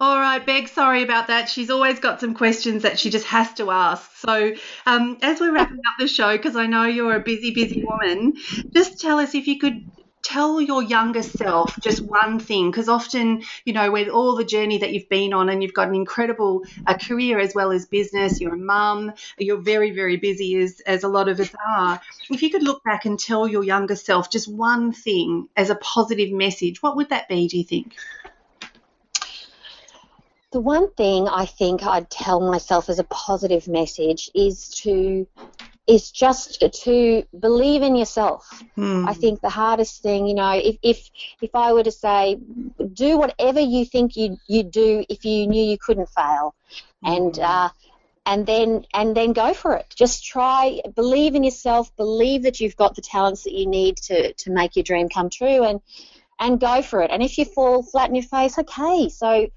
All 0.00 0.18
right, 0.18 0.44
Bec, 0.44 0.68
sorry 0.68 1.02
about 1.02 1.26
that. 1.28 1.48
She's 1.48 1.70
always 1.70 1.98
got 1.98 2.20
some 2.20 2.34
questions 2.34 2.82
that 2.82 2.98
she 2.98 3.10
just 3.10 3.26
has 3.26 3.52
to 3.54 3.70
ask. 3.70 4.10
So, 4.16 4.52
um, 4.86 5.18
as 5.22 5.40
we're 5.40 5.52
wrapping 5.52 5.78
up 5.78 5.94
the 5.98 6.08
show, 6.08 6.36
because 6.36 6.56
I 6.56 6.66
know 6.66 6.84
you're 6.84 7.16
a 7.16 7.20
busy, 7.20 7.52
busy 7.52 7.84
woman, 7.84 8.34
just 8.74 9.00
tell 9.00 9.18
us 9.18 9.34
if 9.34 9.46
you 9.46 9.58
could 9.58 9.84
tell 10.22 10.60
your 10.60 10.82
younger 10.82 11.22
self 11.22 11.80
just 11.80 12.00
one 12.00 12.38
thing, 12.38 12.70
because 12.70 12.88
often, 12.88 13.42
you 13.64 13.72
know, 13.72 13.90
with 13.90 14.08
all 14.08 14.36
the 14.36 14.44
journey 14.44 14.78
that 14.78 14.92
you've 14.92 15.08
been 15.08 15.32
on 15.32 15.48
and 15.48 15.62
you've 15.62 15.74
got 15.74 15.88
an 15.88 15.94
incredible 15.94 16.64
uh, 16.86 16.96
career 16.96 17.38
as 17.38 17.54
well 17.54 17.72
as 17.72 17.86
business, 17.86 18.40
you're 18.40 18.54
a 18.54 18.58
mum, 18.58 19.12
you're 19.38 19.60
very, 19.60 19.90
very 19.90 20.16
busy, 20.16 20.56
as, 20.56 20.80
as 20.80 21.04
a 21.04 21.08
lot 21.08 21.28
of 21.28 21.40
us 21.40 21.50
are. 21.68 22.00
If 22.30 22.42
you 22.42 22.50
could 22.50 22.62
look 22.62 22.82
back 22.84 23.04
and 23.04 23.18
tell 23.18 23.48
your 23.48 23.64
younger 23.64 23.96
self 23.96 24.30
just 24.30 24.52
one 24.52 24.92
thing 24.92 25.48
as 25.56 25.70
a 25.70 25.76
positive 25.76 26.30
message, 26.30 26.82
what 26.82 26.96
would 26.96 27.10
that 27.10 27.28
be, 27.28 27.48
do 27.48 27.58
you 27.58 27.64
think? 27.64 27.94
The 30.50 30.60
one 30.60 30.90
thing 30.94 31.28
I 31.28 31.44
think 31.44 31.82
I'd 31.82 32.10
tell 32.10 32.40
myself 32.40 32.88
as 32.88 32.98
a 32.98 33.04
positive 33.04 33.68
message 33.68 34.30
is 34.34 34.68
to 34.82 35.26
is 35.86 36.10
just 36.10 36.62
to 36.84 37.24
believe 37.38 37.82
in 37.82 37.96
yourself. 37.96 38.62
Hmm. 38.74 39.08
I 39.08 39.14
think 39.14 39.40
the 39.40 39.48
hardest 39.48 40.02
thing, 40.02 40.26
you 40.26 40.34
know, 40.34 40.52
if 40.52 40.76
if 40.82 41.10
if 41.40 41.54
I 41.54 41.72
were 41.72 41.82
to 41.82 41.90
say, 41.90 42.38
do 42.92 43.18
whatever 43.18 43.60
you 43.60 43.84
think 43.84 44.16
you 44.16 44.36
you 44.46 44.62
do 44.62 45.04
if 45.08 45.24
you 45.24 45.46
knew 45.46 45.62
you 45.62 45.78
couldn't 45.78 46.10
fail, 46.10 46.54
and 47.02 47.38
uh, 47.38 47.70
and 48.26 48.46
then 48.46 48.84
and 48.92 49.16
then 49.16 49.32
go 49.32 49.54
for 49.54 49.74
it. 49.74 49.94
Just 49.96 50.24
try, 50.24 50.80
believe 50.94 51.34
in 51.34 51.44
yourself, 51.44 51.94
believe 51.96 52.42
that 52.42 52.60
you've 52.60 52.76
got 52.76 52.94
the 52.94 53.02
talents 53.02 53.44
that 53.44 53.54
you 53.54 53.66
need 53.66 53.96
to 54.08 54.34
to 54.34 54.50
make 54.50 54.76
your 54.76 54.82
dream 54.82 55.08
come 55.08 55.30
true, 55.30 55.64
and 55.64 55.80
and 56.38 56.60
go 56.60 56.82
for 56.82 57.02
it. 57.02 57.10
And 57.10 57.22
if 57.22 57.38
you 57.38 57.46
fall 57.46 57.82
flat 57.82 58.10
in 58.10 58.14
your 58.14 58.24
face, 58.24 58.58
okay. 58.58 59.08
So 59.08 59.48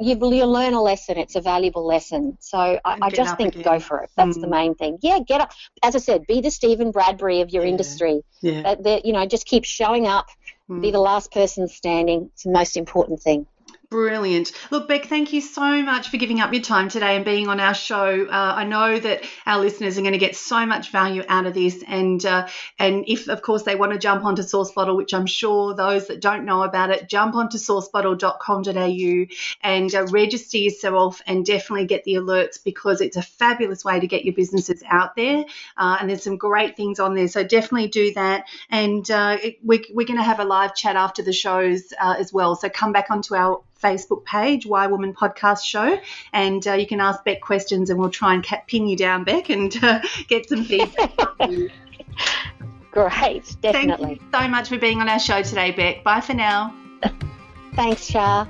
you, 0.00 0.16
will 0.16 0.50
learn 0.50 0.74
a 0.74 0.82
lesson. 0.82 1.18
It's 1.18 1.36
a 1.36 1.40
valuable 1.40 1.86
lesson. 1.86 2.36
So 2.40 2.58
I, 2.58 2.98
I 3.02 3.10
just 3.10 3.36
think 3.36 3.54
again. 3.54 3.64
go 3.64 3.80
for 3.80 4.02
it. 4.02 4.10
That's 4.16 4.38
mm. 4.38 4.40
the 4.40 4.48
main 4.48 4.74
thing. 4.74 4.98
Yeah, 5.02 5.18
get 5.26 5.40
up. 5.40 5.52
As 5.82 5.94
I 5.94 5.98
said, 5.98 6.26
be 6.26 6.40
the 6.40 6.50
Steven 6.50 6.90
Bradbury 6.90 7.40
of 7.40 7.50
your 7.50 7.64
yeah. 7.64 7.70
industry. 7.70 8.22
Yeah. 8.40 8.62
That, 8.62 8.82
that, 8.84 9.04
you 9.04 9.12
know, 9.12 9.26
just 9.26 9.46
keep 9.46 9.64
showing 9.64 10.06
up. 10.06 10.26
Mm. 10.68 10.82
Be 10.82 10.90
the 10.90 11.00
last 11.00 11.32
person 11.32 11.68
standing. 11.68 12.30
It's 12.32 12.44
the 12.44 12.52
most 12.52 12.76
important 12.76 13.20
thing. 13.20 13.46
Brilliant. 13.90 14.52
Look, 14.70 14.86
Bec, 14.86 15.06
thank 15.06 15.32
you 15.32 15.40
so 15.40 15.82
much 15.82 16.10
for 16.10 16.16
giving 16.16 16.40
up 16.40 16.52
your 16.52 16.62
time 16.62 16.88
today 16.88 17.16
and 17.16 17.24
being 17.24 17.48
on 17.48 17.58
our 17.58 17.74
show. 17.74 18.24
Uh, 18.24 18.54
I 18.56 18.62
know 18.62 19.00
that 19.00 19.24
our 19.46 19.58
listeners 19.58 19.98
are 19.98 20.02
going 20.02 20.12
to 20.12 20.18
get 20.18 20.36
so 20.36 20.64
much 20.64 20.92
value 20.92 21.24
out 21.28 21.44
of 21.44 21.54
this, 21.54 21.82
and 21.88 22.24
uh, 22.24 22.46
and 22.78 23.04
if 23.08 23.26
of 23.28 23.42
course 23.42 23.64
they 23.64 23.74
want 23.74 23.90
to 23.90 23.98
jump 23.98 24.24
onto 24.24 24.42
Sourcebottle, 24.42 24.96
which 24.96 25.12
I'm 25.12 25.26
sure 25.26 25.74
those 25.74 26.06
that 26.06 26.20
don't 26.20 26.44
know 26.44 26.62
about 26.62 26.90
it, 26.90 27.08
jump 27.08 27.34
onto 27.34 27.58
sourcebottle.com.au 27.58 29.34
and 29.64 29.94
uh, 29.96 30.06
register 30.06 30.58
yourself 30.58 31.20
and 31.26 31.44
definitely 31.44 31.86
get 31.86 32.04
the 32.04 32.14
alerts 32.14 32.62
because 32.62 33.00
it's 33.00 33.16
a 33.16 33.22
fabulous 33.22 33.84
way 33.84 33.98
to 33.98 34.06
get 34.06 34.24
your 34.24 34.34
businesses 34.34 34.84
out 34.88 35.16
there, 35.16 35.44
uh, 35.76 35.96
and 36.00 36.08
there's 36.08 36.22
some 36.22 36.36
great 36.36 36.76
things 36.76 37.00
on 37.00 37.16
there. 37.16 37.26
So 37.26 37.42
definitely 37.42 37.88
do 37.88 38.14
that, 38.14 38.44
and 38.70 39.10
uh, 39.10 39.38
we, 39.64 39.84
we're 39.92 40.06
going 40.06 40.20
to 40.20 40.22
have 40.22 40.38
a 40.38 40.44
live 40.44 40.76
chat 40.76 40.94
after 40.94 41.24
the 41.24 41.32
shows 41.32 41.92
uh, 42.00 42.14
as 42.20 42.32
well. 42.32 42.54
So 42.54 42.68
come 42.68 42.92
back 42.92 43.10
onto 43.10 43.34
our 43.34 43.64
Facebook 43.82 44.24
page, 44.24 44.66
YWoman 44.66 45.14
Podcast 45.14 45.64
Show, 45.64 45.98
and 46.32 46.66
uh, 46.66 46.74
you 46.74 46.86
can 46.86 47.00
ask 47.00 47.24
Bec 47.24 47.40
questions, 47.40 47.90
and 47.90 47.98
we'll 47.98 48.10
try 48.10 48.34
and 48.34 48.46
pin 48.66 48.86
you 48.86 48.96
down, 48.96 49.24
Bec, 49.24 49.50
and 49.50 49.74
uh, 49.82 50.00
get 50.28 50.48
some 50.48 50.64
feedback. 50.64 51.12
Great, 52.90 53.56
definitely. 53.62 54.06
Thank 54.06 54.20
you 54.20 54.28
so 54.32 54.48
much 54.48 54.68
for 54.68 54.78
being 54.78 55.00
on 55.00 55.08
our 55.08 55.20
show 55.20 55.42
today, 55.42 55.70
Bec. 55.70 56.02
Bye 56.02 56.20
for 56.20 56.34
now. 56.34 56.74
Thanks, 57.74 58.04
Shar. 58.04 58.48